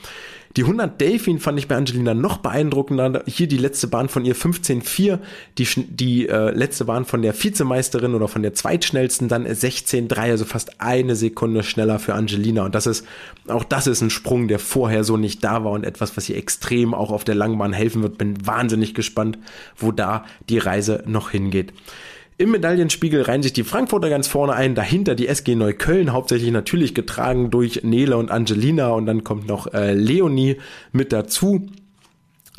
[0.56, 3.22] Die 100 Delfin fand ich bei Angelina noch beeindruckender.
[3.26, 5.18] Hier die letzte Bahn von ihr 15,4,
[5.56, 10.44] die, die äh, letzte Bahn von der Vizemeisterin oder von der zweitschnellsten dann 16,3, also
[10.44, 12.64] fast eine Sekunde schneller für Angelina.
[12.64, 13.06] Und das ist,
[13.48, 16.36] auch das ist ein Sprung, der vorher so nicht da war und etwas, was ihr
[16.36, 18.18] extrem auch auf der Langbahn helfen wird.
[18.18, 19.38] Bin wahnsinnig gespannt,
[19.76, 21.72] wo da die Reise noch hingeht.
[22.38, 26.94] Im Medaillenspiegel reihen sich die Frankfurter ganz vorne ein, dahinter die SG Neukölln, hauptsächlich natürlich
[26.94, 30.56] getragen durch Nele und Angelina und dann kommt noch äh, Leonie
[30.92, 31.68] mit dazu.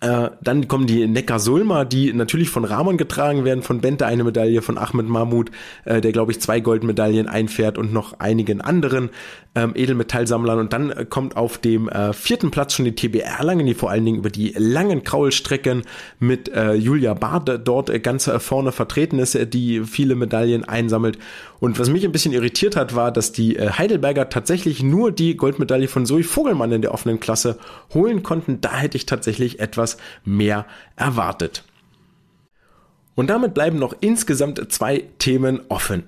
[0.04, 4.62] Äh, dann kommen die Neckar-Sulmer, die natürlich von Ramon getragen werden, von Bente eine Medaille,
[4.62, 5.50] von Ahmed Mahmoud,
[5.86, 9.12] äh, der glaube ich zwei Goldmedaillen einfährt und noch einigen anderen
[9.56, 10.60] ähm, Edelmetallsammlern.
[10.60, 13.92] Und dann äh, kommt auf dem äh, vierten Platz schon die TBR Langen, die vor
[13.92, 15.84] allen Dingen über die langen Kraulstrecken
[16.20, 21.18] mit äh, Julia dort äh, ganz äh, vorne vertreten ist, die viele Medaillen einsammelt.
[21.64, 25.38] Und was mich ein bisschen irritiert hat, war, dass die äh, Heidelberger tatsächlich nur die
[25.38, 27.58] Goldmedaille von Zoe Vogelmann in der offenen Klasse
[27.94, 28.60] holen konnten.
[28.60, 29.96] Da hätte ich tatsächlich etwas
[30.26, 30.66] mehr
[30.98, 31.64] erwartet.
[33.16, 36.04] Und damit bleiben noch insgesamt zwei Themen offen.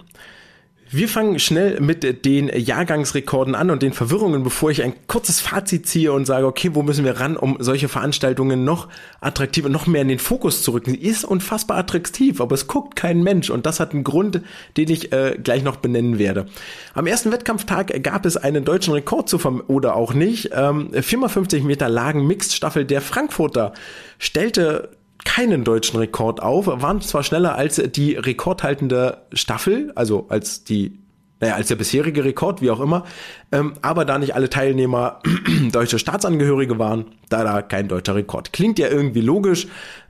[0.91, 5.87] Wir fangen schnell mit den Jahrgangsrekorden an und den Verwirrungen, bevor ich ein kurzes Fazit
[5.87, 8.87] ziehe und sage, okay, wo müssen wir ran, um solche Veranstaltungen noch
[9.19, 10.91] attraktiver, noch mehr in den Fokus zu rücken.
[10.91, 14.41] Sie ist unfassbar attraktiv, aber es guckt kein Mensch und das hat einen Grund,
[14.77, 16.45] den ich äh, gleich noch benennen werde.
[16.93, 20.51] Am ersten Wettkampftag gab es einen deutschen Rekord zu verm oder auch nicht.
[20.53, 23.73] Ähm, 4x50 Meter Lagen Mixed Staffel der Frankfurter
[24.19, 24.91] stellte
[25.23, 30.99] keinen deutschen Rekord auf, waren zwar schneller als die rekordhaltende Staffel, also als die
[31.41, 33.03] naja, als der bisherige Rekord, wie auch immer.
[33.51, 35.19] Ähm, aber da nicht alle Teilnehmer
[35.71, 38.53] deutsche Staatsangehörige waren, da da kein deutscher Rekord.
[38.53, 39.67] Klingt ja irgendwie logisch,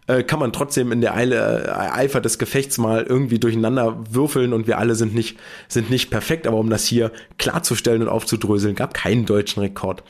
[0.08, 4.54] äh, kann man trotzdem in der Eile, äh, Eifer des Gefechts mal irgendwie durcheinander würfeln
[4.54, 6.46] und wir alle sind nicht, sind nicht perfekt.
[6.46, 10.04] Aber um das hier klarzustellen und aufzudröseln, gab keinen deutschen Rekord.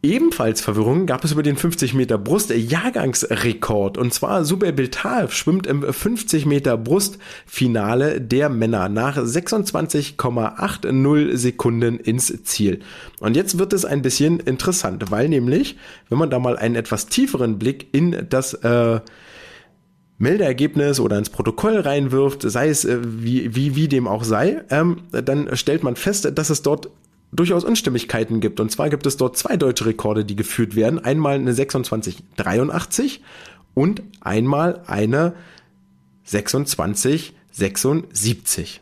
[0.00, 5.66] Ebenfalls Verwirrung gab es über den 50 Meter Brust Jahrgangsrekord und zwar Subel Biltal schwimmt
[5.66, 12.78] im 50 Meter Brustfinale der Männer nach 26,80 Sekunden ins Ziel.
[13.18, 15.76] Und jetzt wird es ein bisschen interessant, weil nämlich,
[16.08, 19.00] wenn man da mal einen etwas tieferen Blick in das äh,
[20.18, 24.98] Meldeergebnis oder ins Protokoll reinwirft, sei es äh, wie, wie, wie dem auch sei, ähm,
[25.10, 26.88] dann stellt man fest, dass es dort
[27.32, 28.60] durchaus Unstimmigkeiten gibt.
[28.60, 31.04] Und zwar gibt es dort zwei deutsche Rekorde, die geführt werden.
[31.04, 33.22] Einmal eine 2683
[33.74, 35.34] und einmal eine
[36.24, 38.80] 2676.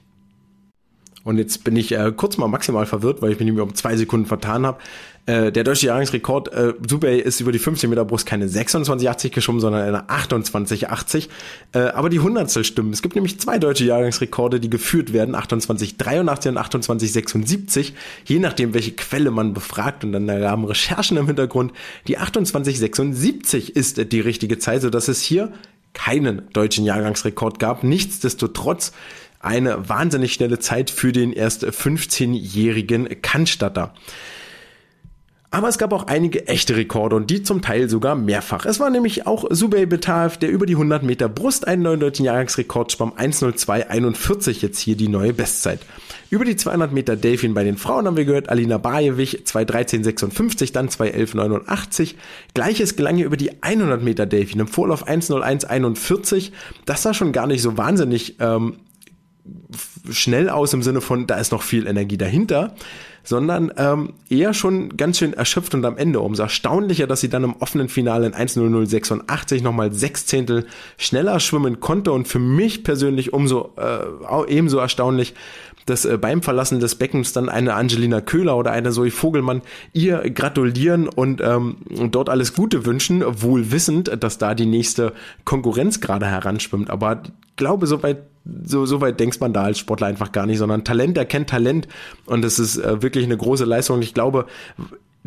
[1.24, 4.26] Und jetzt bin ich äh, kurz mal maximal verwirrt, weil ich mich um zwei Sekunden
[4.26, 4.78] vertan habe.
[5.26, 9.60] Äh, der deutsche Jahresrekord, äh, Subey ist über die 15 Meter Brust keine 26,80 geschwommen,
[9.60, 11.28] sondern eine 28,80.
[11.72, 12.92] Äh, aber die Hundertstel stimmen.
[12.92, 17.92] Es gibt nämlich zwei deutsche Jahresrekorde, die geführt werden, 28,83 und 28,76.
[18.24, 21.72] Je nachdem, welche Quelle man befragt und dann haben Recherchen im Hintergrund.
[22.06, 25.52] Die 28,76 ist die richtige Zeit, sodass es hier
[25.92, 27.82] keinen deutschen Jahrgangsrekord gab.
[27.82, 28.92] Nichtsdestotrotz
[29.40, 33.92] eine wahnsinnig schnelle Zeit für den erst 15-jährigen Cannstatter.
[35.56, 38.66] Aber es gab auch einige echte Rekorde und die zum Teil sogar mehrfach.
[38.66, 42.26] Es war nämlich auch Subey Betav, der über die 100 Meter Brust einen neuen deutschen
[42.26, 45.80] Jahrgangsrekord schwamm, 1.02.41 jetzt hier die neue Bestzeit.
[46.28, 50.90] Über die 200 Meter Delfin bei den Frauen haben wir gehört, Alina Bajewich 2.13.56, dann
[50.90, 52.16] 2.11.89.
[52.52, 56.52] Gleiches gelang ihr über die 100 Meter Delfin im Vorlauf 1.01.41.
[56.84, 58.74] Das sah schon gar nicht so wahnsinnig ähm,
[60.10, 62.74] schnell aus im Sinne von, da ist noch viel Energie dahinter,
[63.26, 66.20] sondern ähm, eher schon ganz schön erschöpft und am Ende.
[66.20, 70.66] Umso erstaunlicher, dass sie dann im offenen Finale in 1.0086 nochmal sechs Zehntel
[70.96, 75.34] schneller schwimmen konnte und für mich persönlich umso äh, ebenso erstaunlich,
[75.86, 80.30] dass äh, beim Verlassen des Beckens dann eine Angelina Köhler oder eine Zoe Vogelmann ihr
[80.30, 81.78] gratulieren und ähm,
[82.10, 85.12] dort alles Gute wünschen, wohl wissend, dass da die nächste
[85.44, 86.90] Konkurrenz gerade heranschwimmt.
[86.90, 88.18] Aber ich glaube, soweit
[88.64, 91.88] so, so weit denkt man da als Sportler einfach gar nicht, sondern Talent erkennt Talent
[92.26, 94.02] und es ist äh, wirklich eine große Leistung.
[94.02, 94.46] Ich glaube,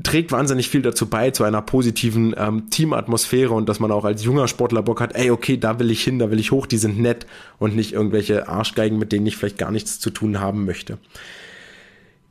[0.04, 4.24] trägt wahnsinnig viel dazu bei, zu einer positiven ähm, Teamatmosphäre und dass man auch als
[4.24, 6.78] junger Sportler Bock hat, ey, okay, da will ich hin, da will ich hoch, die
[6.78, 7.26] sind nett
[7.58, 10.98] und nicht irgendwelche Arschgeigen, mit denen ich vielleicht gar nichts zu tun haben möchte.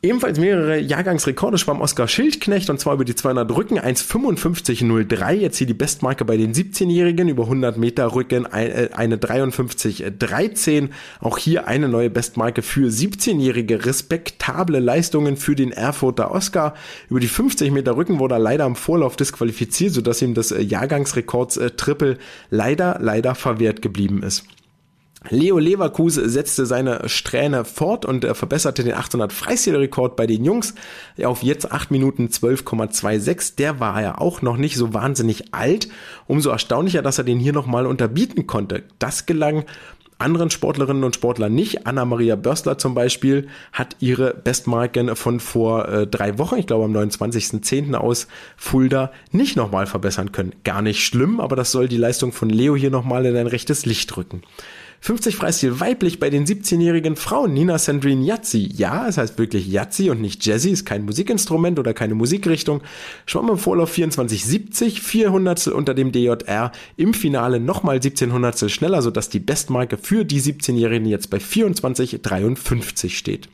[0.00, 5.32] Ebenfalls mehrere Jahrgangsrekorde schwamm Oskar Schildknecht und zwar über die 200 Rücken 1,55,03.
[5.32, 10.90] Jetzt hier die Bestmarke bei den 17-Jährigen über 100 Meter Rücken äh, eine 53,13.
[11.18, 13.86] Auch hier eine neue Bestmarke für 17-Jährige.
[13.86, 16.74] Respektable Leistungen für den Erfurter Oskar.
[17.10, 20.62] Über die 50 Meter Rücken wurde er leider im Vorlauf disqualifiziert, sodass ihm das äh,
[20.62, 22.18] Jahrgangsrekords äh, Triple
[22.50, 24.44] leider, leider verwehrt geblieben ist.
[25.30, 30.74] Leo Leverkusen setzte seine Strähne fort und äh, verbesserte den 800 Freistilrekord bei den Jungs
[31.22, 33.56] auf jetzt 8 Minuten 12,26.
[33.56, 35.88] Der war ja auch noch nicht so wahnsinnig alt.
[36.28, 38.84] Umso erstaunlicher, dass er den hier nochmal unterbieten konnte.
[39.00, 39.64] Das gelang
[40.18, 41.86] anderen Sportlerinnen und Sportlern nicht.
[41.86, 46.92] Anna-Maria Börstler zum Beispiel hat ihre Bestmarken von vor äh, drei Wochen, ich glaube am
[46.92, 47.94] 29.10.
[47.94, 50.54] aus Fulda, nicht nochmal verbessern können.
[50.64, 53.86] Gar nicht schlimm, aber das soll die Leistung von Leo hier nochmal in ein rechtes
[53.86, 54.42] Licht rücken.
[55.00, 57.52] 50 Freistil weiblich bei den 17-jährigen Frauen.
[57.54, 58.70] Nina Sandrine Yazzi.
[58.76, 62.82] Ja, es heißt wirklich Yazzi und nicht Jazzy, ist kein Musikinstrument oder keine Musikrichtung.
[63.26, 66.72] Schwamm im Vorlauf 24,70, 400 unter dem DJR.
[66.96, 73.48] Im Finale nochmal 1700 schneller, sodass die Bestmarke für die 17-Jährigen jetzt bei 24,53 steht.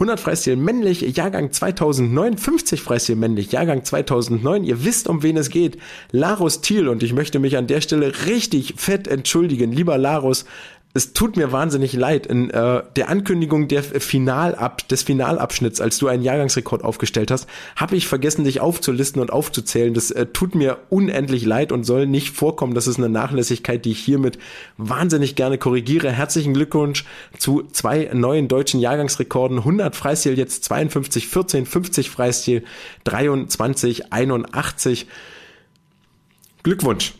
[0.00, 4.64] 100 Freistil männlich, Jahrgang 2009, 50 Freistil männlich, Jahrgang 2009.
[4.64, 5.76] Ihr wisst, um wen es geht.
[6.10, 9.72] Larus Thiel und ich möchte mich an der Stelle richtig fett entschuldigen.
[9.72, 10.46] Lieber Larus,
[10.92, 12.26] es tut mir wahnsinnig leid.
[12.26, 17.94] In äh, der Ankündigung der Finalab des Finalabschnitts, als du einen Jahrgangsrekord aufgestellt hast, habe
[17.94, 19.94] ich vergessen, dich aufzulisten und aufzuzählen.
[19.94, 22.74] Das äh, tut mir unendlich leid und soll nicht vorkommen.
[22.74, 24.38] Das ist eine Nachlässigkeit, die ich hiermit
[24.78, 26.10] wahnsinnig gerne korrigiere.
[26.10, 27.04] Herzlichen Glückwunsch
[27.38, 29.58] zu zwei neuen deutschen Jahrgangsrekorden.
[29.58, 32.64] 100 Freistil, jetzt 52, 14, 50 Freistil,
[33.04, 35.06] 23, 81.
[36.64, 37.14] Glückwunsch.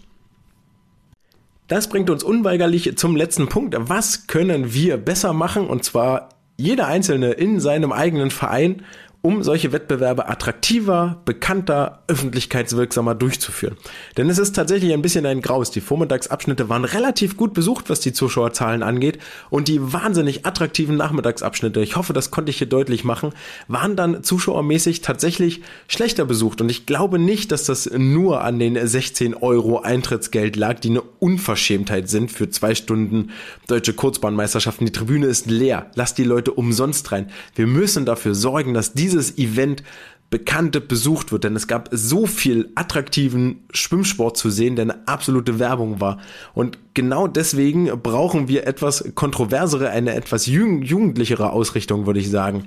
[1.71, 3.77] Das bringt uns unweigerlich zum letzten Punkt.
[3.79, 5.68] Was können wir besser machen?
[5.68, 8.83] Und zwar jeder Einzelne in seinem eigenen Verein
[9.23, 13.77] um solche Wettbewerbe attraktiver, bekannter, öffentlichkeitswirksamer durchzuführen.
[14.16, 15.71] Denn es ist tatsächlich ein bisschen ein Graus.
[15.71, 19.18] Die Vormittagsabschnitte waren relativ gut besucht, was die Zuschauerzahlen angeht.
[19.51, 23.33] Und die wahnsinnig attraktiven Nachmittagsabschnitte, ich hoffe, das konnte ich hier deutlich machen,
[23.68, 26.62] waren dann zuschauermäßig tatsächlich schlechter besucht.
[26.62, 31.03] Und ich glaube nicht, dass das nur an den 16 Euro Eintrittsgeld lag, die eine
[31.03, 33.31] Unverschämtheit sind für zwei Stunden
[33.66, 34.87] deutsche Kurzbahnmeisterschaften.
[34.87, 35.91] Die Tribüne ist leer.
[35.95, 37.31] Lass die Leute umsonst rein.
[37.55, 39.83] Wir müssen dafür sorgen, dass diese dieses Event
[40.31, 45.59] bekannte besucht wird, denn es gab so viel attraktiven Schwimmsport zu sehen, der eine absolute
[45.59, 46.19] Werbung war.
[46.55, 52.67] Und genau deswegen brauchen wir etwas kontroversere, eine etwas jugendlichere Ausrichtung, würde ich sagen.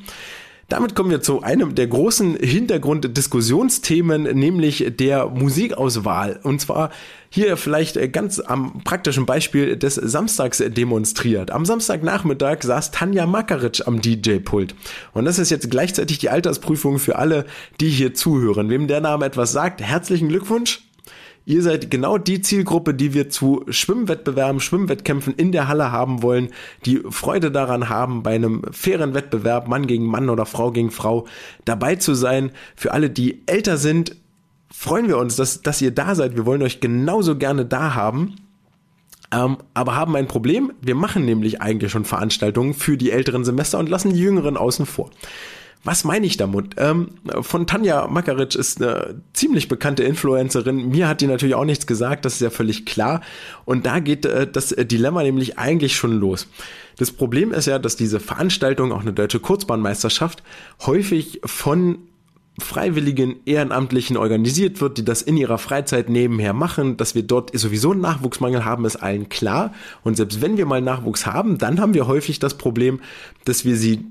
[0.70, 6.40] Damit kommen wir zu einem der großen Hintergrunddiskussionsthemen, nämlich der Musikauswahl.
[6.44, 6.90] Und zwar
[7.30, 11.52] hier vielleicht ganz am praktischen Beispiel des Samstags demonstriert.
[11.52, 14.76] Am Samstagnachmittag saß Tanja Makaric am DJ-Pult.
[15.14, 17.46] Und das ist jetzt gleichzeitig die Altersprüfung für alle,
[17.82, 18.70] die hier zuhören.
[18.70, 20.82] Wem der Name etwas sagt, herzlichen Glückwunsch.
[21.46, 26.50] Ihr seid genau die Zielgruppe, die wir zu Schwimmwettbewerben, Schwimmwettkämpfen in der Halle haben wollen,
[26.86, 31.28] die Freude daran haben, bei einem fairen Wettbewerb, Mann gegen Mann oder Frau gegen Frau,
[31.66, 32.52] dabei zu sein.
[32.76, 34.16] Für alle, die älter sind,
[34.72, 36.36] freuen wir uns, dass, dass ihr da seid.
[36.36, 38.36] Wir wollen euch genauso gerne da haben.
[39.34, 40.72] Ähm, aber haben ein Problem.
[40.82, 44.86] Wir machen nämlich eigentlich schon Veranstaltungen für die älteren Semester und lassen die jüngeren außen
[44.86, 45.10] vor.
[45.86, 46.76] Was meine ich damit?
[46.78, 47.10] Ähm,
[47.42, 50.90] von Tanja Makaric ist eine ziemlich bekannte Influencerin.
[50.90, 53.20] Mir hat die natürlich auch nichts gesagt, das ist ja völlig klar.
[53.66, 56.48] Und da geht äh, das Dilemma nämlich eigentlich schon los.
[56.98, 60.42] Das Problem ist ja, dass diese Veranstaltung, auch eine deutsche Kurzbahnmeisterschaft,
[60.86, 61.98] häufig von
[62.60, 67.92] Freiwilligen Ehrenamtlichen organisiert wird, die das in ihrer Freizeit nebenher machen, dass wir dort sowieso
[67.92, 69.74] einen Nachwuchsmangel haben, ist allen klar.
[70.04, 73.02] Und selbst wenn wir mal Nachwuchs haben, dann haben wir häufig das Problem,
[73.44, 74.06] dass wir sie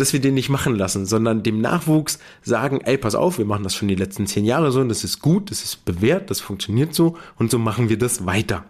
[0.00, 3.64] dass wir den nicht machen lassen, sondern dem Nachwuchs sagen, ey, pass auf, wir machen
[3.64, 6.40] das schon die letzten zehn Jahre so und das ist gut, das ist bewährt, das
[6.40, 8.64] funktioniert so und so machen wir das weiter.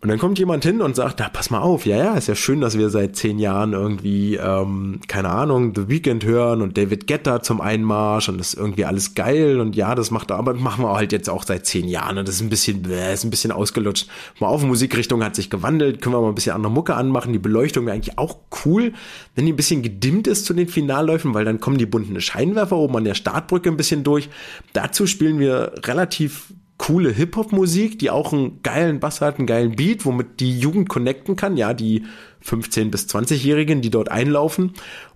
[0.00, 2.36] Und dann kommt jemand hin und sagt, da pass mal auf, ja, ja, ist ja
[2.36, 7.08] schön, dass wir seit zehn Jahren irgendwie, ähm, keine Ahnung, The Weekend hören und David
[7.08, 10.84] Guetta zum Einmarsch und das ist irgendwie alles geil und ja, das macht aber machen
[10.84, 13.30] wir halt jetzt auch seit zehn Jahren und das ist ein bisschen, bläh, ist ein
[13.30, 14.06] bisschen ausgelutscht.
[14.38, 17.40] Mal auf, Musikrichtung hat sich gewandelt, können wir mal ein bisschen andere Mucke anmachen, die
[17.40, 18.92] Beleuchtung wäre eigentlich auch cool,
[19.34, 22.76] wenn die ein bisschen gedimmt ist zu den Finalläufen, weil dann kommen die bunten Scheinwerfer
[22.76, 24.28] oben an der Startbrücke ein bisschen durch.
[24.74, 30.04] Dazu spielen wir relativ coole Hip-Hop-Musik, die auch einen geilen Bass hat, einen geilen Beat,
[30.04, 32.04] womit die Jugend connecten kann, ja, die
[32.44, 34.72] 15- bis 20-Jährigen, die dort einlaufen.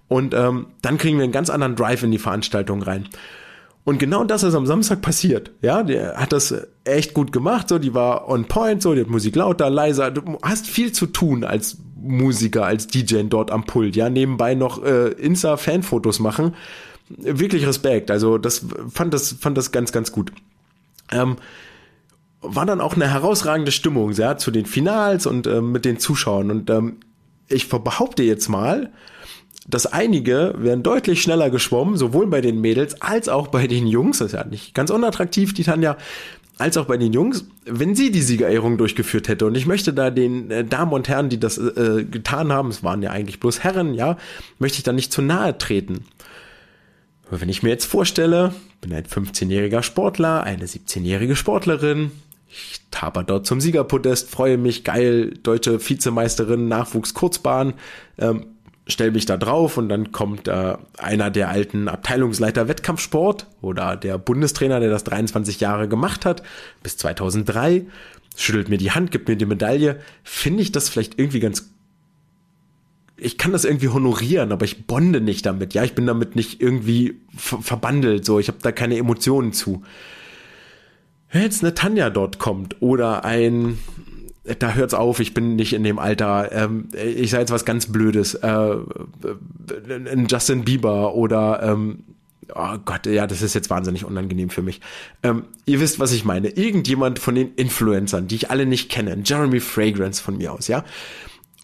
[0.09, 3.09] Und ähm, dann kriegen wir einen ganz anderen Drive in die Veranstaltung rein.
[3.85, 5.51] Und genau das ist am Samstag passiert.
[5.61, 6.55] Ja, der hat das
[6.85, 7.69] echt gut gemacht.
[7.69, 8.83] So, die war on point.
[8.83, 10.11] So, die hat Musik lauter, leiser.
[10.11, 13.97] Du hast viel zu tun als Musiker, als DJ dort am Pult.
[13.97, 16.55] Ja, nebenbei noch äh, Insta-Fanfotos machen.
[17.09, 18.11] Wirklich Respekt.
[18.11, 20.33] Also, das fand das fand das ganz ganz gut
[21.13, 21.37] ähm,
[22.41, 26.51] war dann auch eine herausragende Stimmung, ja, zu den Finals und ähm, mit den Zuschauern.
[26.51, 26.97] Und ähm,
[27.49, 28.91] ich behaupte jetzt mal,
[29.69, 34.19] dass einige werden deutlich schneller geschwommen, sowohl bei den Mädels als auch bei den Jungs.
[34.19, 35.97] Das ist ja nicht ganz unattraktiv, die Tanja,
[36.59, 39.47] als auch bei den Jungs, wenn sie die Siegerehrung durchgeführt hätte.
[39.47, 42.83] Und ich möchte da den äh, Damen und Herren, die das äh, getan haben, es
[42.83, 44.17] waren ja eigentlich bloß Herren, ja,
[44.59, 46.05] möchte ich da nicht zu nahe treten.
[47.33, 48.53] Aber wenn ich mir jetzt vorstelle,
[48.83, 52.11] bin ein 15-jähriger Sportler, eine 17-jährige Sportlerin,
[52.47, 57.73] ich taper dort zum Siegerpodest, freue mich, geil, deutsche Vizemeisterin, Nachwuchs Kurzbahn,
[58.19, 58.49] ähm,
[58.87, 64.19] stell mich da drauf und dann kommt äh, einer der alten Abteilungsleiter Wettkampfsport oder der
[64.19, 66.43] Bundestrainer, der das 23 Jahre gemacht hat,
[66.83, 67.87] bis 2003,
[68.37, 71.73] schüttelt mir die Hand, gibt mir die Medaille, finde ich das vielleicht irgendwie ganz
[73.23, 75.75] ich kann das irgendwie honorieren, aber ich bonde nicht damit.
[75.75, 78.25] Ja, ich bin damit nicht irgendwie verbandelt.
[78.25, 79.83] So, ich habe da keine Emotionen zu.
[81.31, 83.79] Wenn jetzt eine Tanja dort kommt oder ein,
[84.59, 86.51] da hört's auf, ich bin nicht in dem Alter.
[86.53, 88.35] Ähm, ich sage jetzt was ganz Blödes.
[88.35, 88.77] Äh,
[89.89, 92.05] ein Justin Bieber oder ähm,
[92.55, 94.81] oh Gott, ja, das ist jetzt wahnsinnig unangenehm für mich.
[95.23, 96.49] Ähm, ihr wisst, was ich meine.
[96.49, 100.85] Irgendjemand von den Influencern, die ich alle nicht kenne, Jeremy Fragrance von mir aus, ja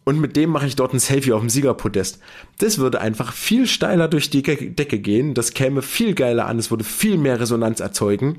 [0.09, 2.19] und mit dem mache ich dort ein Selfie auf dem Siegerpodest.
[2.57, 6.71] Das würde einfach viel steiler durch die Decke gehen, das käme viel geiler an, es
[6.71, 8.39] würde viel mehr Resonanz erzeugen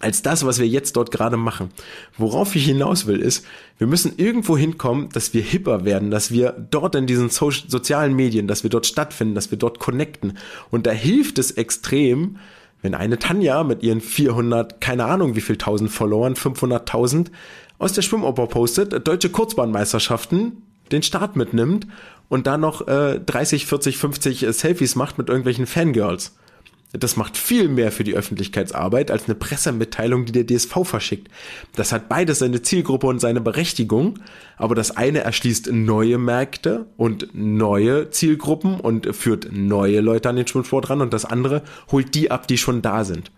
[0.00, 1.70] als das, was wir jetzt dort gerade machen.
[2.18, 3.46] Worauf ich hinaus will, ist,
[3.78, 8.14] wir müssen irgendwo hinkommen, dass wir hipper werden, dass wir dort in diesen so sozialen
[8.14, 10.36] Medien, dass wir dort stattfinden, dass wir dort connecten.
[10.70, 12.36] Und da hilft es extrem,
[12.82, 17.28] wenn eine Tanja mit ihren 400, keine Ahnung wie viel tausend Followern, 500.000
[17.78, 20.62] aus der Schwimmoper postet, deutsche Kurzbahnmeisterschaften,
[20.92, 21.86] den Start mitnimmt
[22.28, 26.36] und dann noch äh, 30, 40, 50 äh, Selfies macht mit irgendwelchen Fangirls.
[26.92, 31.28] Das macht viel mehr für die Öffentlichkeitsarbeit als eine Pressemitteilung, die der DSV verschickt.
[31.74, 34.18] Das hat beides seine Zielgruppe und seine Berechtigung,
[34.58, 40.46] aber das eine erschließt neue Märkte und neue Zielgruppen und führt neue Leute an den
[40.46, 43.30] Schwimmsport ran und das andere holt die ab, die schon da sind.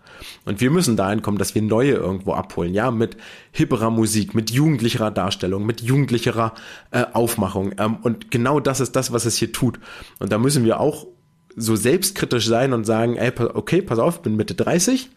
[0.45, 3.17] Und wir müssen dahin kommen, dass wir neue irgendwo abholen, ja, mit
[3.51, 6.53] hipperer Musik, mit jugendlicherer Darstellung, mit jugendlicherer
[6.91, 7.73] äh, Aufmachung.
[7.77, 9.79] Ähm, und genau das ist das, was es hier tut.
[10.19, 11.07] Und da müssen wir auch
[11.55, 15.09] so selbstkritisch sein und sagen, ey, okay, pass auf, bin Mitte 30.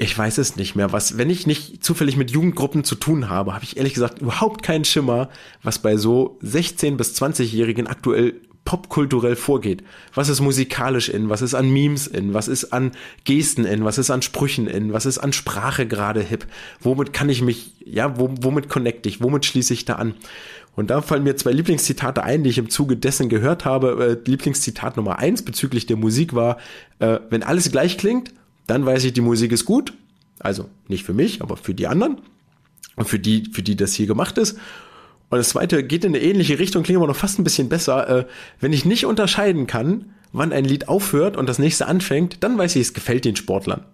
[0.00, 0.92] Ich weiß es nicht mehr.
[0.92, 4.62] Was, wenn ich nicht zufällig mit Jugendgruppen zu tun habe, habe ich ehrlich gesagt überhaupt
[4.62, 5.28] keinen Schimmer,
[5.62, 9.82] was bei so 16 bis 20-Jährigen aktuell popkulturell vorgeht.
[10.12, 12.92] Was ist musikalisch in, was ist an Memes in, was ist an
[13.24, 16.46] Gesten in, was ist an Sprüchen in, was ist an Sprache gerade hip.
[16.80, 20.12] Womit kann ich mich, ja, womit connecte ich, womit schließe ich da an?
[20.76, 24.18] Und da fallen mir zwei Lieblingszitate ein, die ich im Zuge dessen gehört habe.
[24.26, 26.58] Äh, Lieblingszitat Nummer eins bezüglich der Musik war,
[26.98, 28.34] äh, wenn alles gleich klingt,
[28.66, 29.94] dann weiß ich, die Musik ist gut.
[30.40, 32.18] Also nicht für mich, aber für die anderen.
[32.96, 34.58] Und für die, für die das hier gemacht ist.
[35.30, 38.08] Und das zweite geht in eine ähnliche Richtung, klingt aber noch fast ein bisschen besser.
[38.08, 38.26] Äh,
[38.60, 42.76] wenn ich nicht unterscheiden kann, wann ein Lied aufhört und das nächste anfängt, dann weiß
[42.76, 43.84] ich, es gefällt den Sportlern.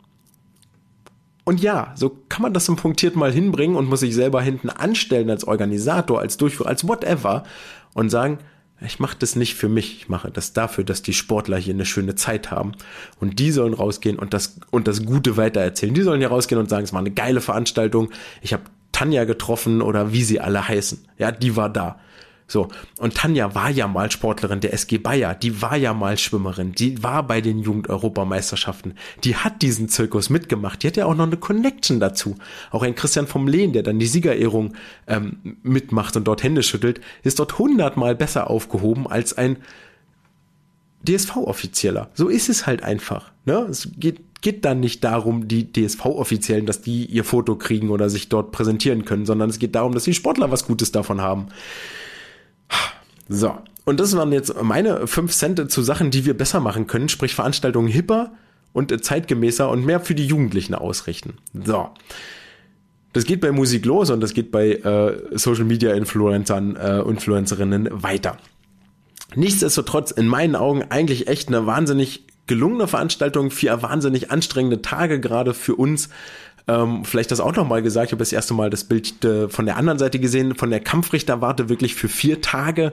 [1.44, 4.70] Und ja, so kann man das im Punktiert mal hinbringen und muss sich selber hinten
[4.70, 7.44] anstellen als Organisator, als Durchführer, als whatever
[7.92, 8.38] und sagen,
[8.80, 11.86] ich mache das nicht für mich, ich mache das dafür, dass die Sportler hier eine
[11.86, 12.72] schöne Zeit haben.
[13.20, 15.94] Und die sollen rausgehen und das, und das Gute weitererzählen.
[15.94, 18.10] Die sollen hier rausgehen und sagen, es war eine geile Veranstaltung,
[18.42, 18.64] ich habe
[18.94, 21.06] Tanja getroffen oder wie sie alle heißen.
[21.18, 21.98] Ja, die war da.
[22.46, 22.68] So,
[22.98, 27.02] und Tanja war ja mal Sportlerin der SG Bayer, die war ja mal Schwimmerin, die
[27.02, 31.38] war bei den Jugend-Europameisterschaften, die hat diesen Zirkus mitgemacht, die hat ja auch noch eine
[31.38, 32.36] Connection dazu.
[32.70, 34.74] Auch ein Christian vom Lehn, der dann die Siegerehrung
[35.06, 39.56] ähm, mitmacht und dort Hände schüttelt, ist dort hundertmal besser aufgehoben als ein
[41.08, 42.10] DSV-Offizieller.
[42.12, 43.32] So ist es halt einfach.
[43.46, 43.66] Ne?
[43.70, 48.28] Es geht geht dann nicht darum, die DSV-Offiziellen, dass die ihr Foto kriegen oder sich
[48.28, 51.46] dort präsentieren können, sondern es geht darum, dass die Sportler was Gutes davon haben.
[53.26, 53.56] So.
[53.86, 57.34] Und das waren jetzt meine fünf Cent zu Sachen, die wir besser machen können, sprich
[57.34, 58.32] Veranstaltungen hipper
[58.74, 61.38] und zeitgemäßer und mehr für die Jugendlichen ausrichten.
[61.64, 61.88] So.
[63.14, 67.88] Das geht bei Musik los und das geht bei äh, Social Media Influencern, äh, Influencerinnen
[67.90, 68.36] weiter.
[69.36, 75.54] Nichtsdestotrotz in meinen Augen eigentlich echt eine wahnsinnig gelungene Veranstaltung, vier wahnsinnig anstrengende Tage gerade
[75.54, 76.08] für uns.
[76.66, 79.66] Ähm, vielleicht das auch nochmal gesagt, ich habe das erste Mal das Bild äh, von
[79.66, 82.92] der anderen Seite gesehen, von der Kampfrichterwarte wirklich für vier Tage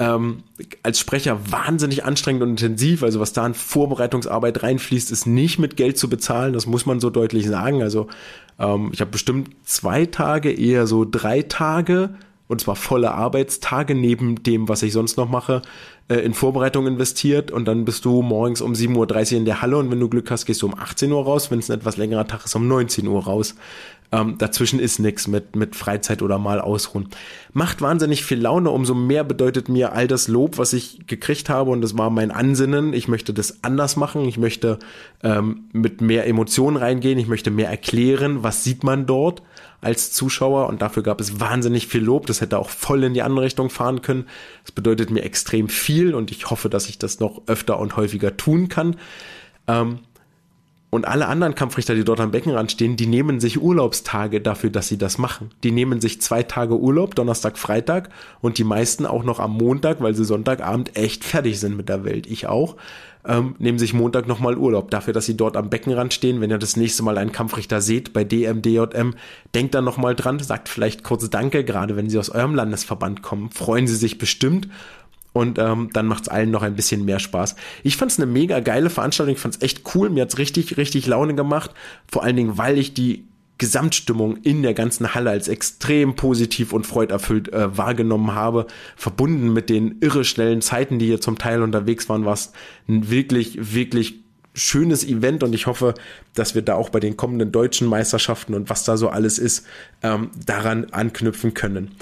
[0.00, 0.42] ähm,
[0.82, 3.02] als Sprecher wahnsinnig anstrengend und intensiv.
[3.02, 6.52] Also was da an Vorbereitungsarbeit reinfließt, ist nicht mit Geld zu bezahlen.
[6.52, 7.82] Das muss man so deutlich sagen.
[7.82, 8.08] Also
[8.58, 12.10] ähm, ich habe bestimmt zwei Tage, eher so drei Tage
[12.46, 15.62] und zwar volle Arbeitstage neben dem, was ich sonst noch mache,
[16.08, 17.50] äh, in Vorbereitung investiert.
[17.50, 19.78] Und dann bist du morgens um 7.30 Uhr in der Halle.
[19.78, 21.96] Und wenn du Glück hast, gehst du um 18 Uhr raus, wenn es ein etwas
[21.96, 23.54] längerer Tag ist, um 19 Uhr raus.
[24.14, 27.08] Ähm, dazwischen ist nichts mit, mit Freizeit oder mal ausruhen.
[27.52, 31.72] Macht wahnsinnig viel Laune, umso mehr bedeutet mir all das Lob, was ich gekriegt habe
[31.72, 32.92] und das war mein Ansinnen.
[32.92, 34.78] Ich möchte das anders machen, ich möchte
[35.24, 39.42] ähm, mit mehr Emotionen reingehen, ich möchte mehr erklären, was sieht man dort
[39.80, 42.26] als Zuschauer und dafür gab es wahnsinnig viel Lob.
[42.26, 44.26] Das hätte auch voll in die andere Richtung fahren können.
[44.62, 48.36] Das bedeutet mir extrem viel und ich hoffe, dass ich das noch öfter und häufiger
[48.36, 48.96] tun kann.
[49.66, 49.98] Ähm,
[50.94, 54.86] und alle anderen Kampfrichter, die dort am Beckenrand stehen, die nehmen sich Urlaubstage dafür, dass
[54.86, 55.50] sie das machen.
[55.64, 60.00] Die nehmen sich zwei Tage Urlaub, Donnerstag, Freitag und die meisten auch noch am Montag,
[60.00, 62.28] weil sie Sonntagabend echt fertig sind mit der Welt.
[62.28, 62.76] Ich auch.
[63.26, 66.40] Ähm, nehmen sich Montag nochmal Urlaub dafür, dass sie dort am Beckenrand stehen.
[66.40, 69.14] Wenn ihr das nächste Mal einen Kampfrichter seht bei DMDJM,
[69.52, 73.50] denkt dann nochmal dran, sagt vielleicht kurz Danke, gerade wenn sie aus eurem Landesverband kommen.
[73.50, 74.68] Freuen sie sich bestimmt
[75.34, 77.56] und ähm, dann macht's allen noch ein bisschen mehr Spaß.
[77.82, 81.34] Ich fand's eine mega geile Veranstaltung, ich fand's echt cool, mir hat's richtig, richtig Laune
[81.34, 81.72] gemacht,
[82.10, 83.26] vor allen Dingen, weil ich die
[83.58, 88.66] Gesamtstimmung in der ganzen Halle als extrem positiv und freuderfüllt äh, wahrgenommen habe,
[88.96, 92.52] verbunden mit den irre schnellen Zeiten, die hier zum Teil unterwegs waren, war es
[92.88, 94.20] ein wirklich, wirklich
[94.54, 95.42] schönes Event.
[95.42, 95.94] Und ich hoffe,
[96.34, 99.66] dass wir da auch bei den kommenden deutschen Meisterschaften und was da so alles ist,
[100.02, 101.92] ähm, daran anknüpfen können.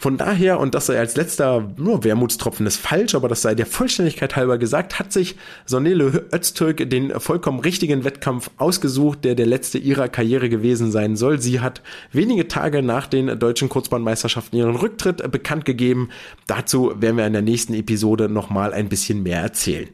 [0.00, 3.66] Von daher, und das sei als letzter nur Wermutstropfen ist falsch, aber das sei der
[3.66, 5.36] Vollständigkeit halber gesagt, hat sich
[5.66, 11.38] Sonele Öztürk den vollkommen richtigen Wettkampf ausgesucht, der der letzte ihrer Karriere gewesen sein soll.
[11.38, 11.82] Sie hat
[12.12, 16.08] wenige Tage nach den deutschen Kurzbahnmeisterschaften ihren Rücktritt bekannt gegeben.
[16.46, 19.90] Dazu werden wir in der nächsten Episode nochmal ein bisschen mehr erzählen.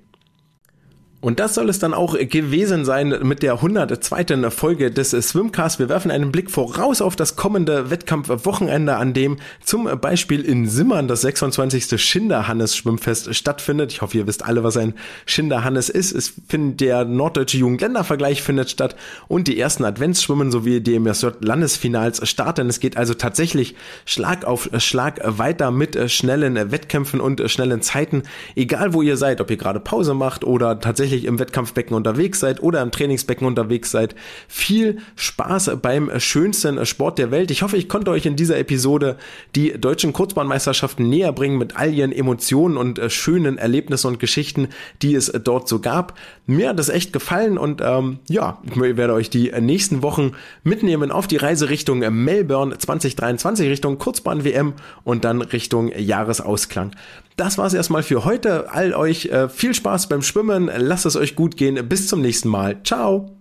[1.26, 4.48] Und das soll es dann auch gewesen sein mit der 102.
[4.52, 5.80] Folge des Swimcasts.
[5.80, 11.08] Wir werfen einen Blick voraus auf das kommende Wettkampfwochenende, an dem zum Beispiel in Simmern
[11.08, 12.00] das 26.
[12.00, 13.90] Schinderhannes Schwimmfest stattfindet.
[13.90, 16.12] Ich hoffe, ihr wisst alle, was ein Schinderhannes ist.
[16.12, 18.94] Es findet der norddeutsche Jugendländervergleich findet statt
[19.26, 20.96] und die ersten Adventsschwimmen sowie die
[21.40, 22.68] Landesfinals starten.
[22.68, 23.74] Es geht also tatsächlich
[24.04, 28.22] Schlag auf Schlag weiter mit schnellen Wettkämpfen und schnellen Zeiten.
[28.54, 32.40] Egal wo ihr seid, ob ihr gerade Pause macht oder tatsächlich tatsächlich im Wettkampfbecken unterwegs
[32.40, 34.14] seid oder im Trainingsbecken unterwegs seid.
[34.48, 37.50] Viel Spaß beim schönsten Sport der Welt.
[37.50, 39.16] Ich hoffe, ich konnte euch in dieser Episode
[39.54, 44.68] die deutschen Kurzbahnmeisterschaften näher bringen mit all ihren Emotionen und äh, schönen Erlebnissen und Geschichten,
[45.02, 46.18] die es dort so gab.
[46.46, 51.10] Mir hat es echt gefallen und ähm, ja, ich werde euch die nächsten Wochen mitnehmen
[51.10, 56.92] auf die Reise Richtung Melbourne 2023, Richtung Kurzbahn-WM und dann Richtung Jahresausklang.
[57.36, 58.72] Das war's erstmal für heute.
[58.72, 60.70] All euch äh, viel Spaß beim Schwimmen.
[60.74, 61.88] Lasst es euch gut gehen.
[61.88, 62.82] Bis zum nächsten Mal.
[62.82, 63.35] Ciao.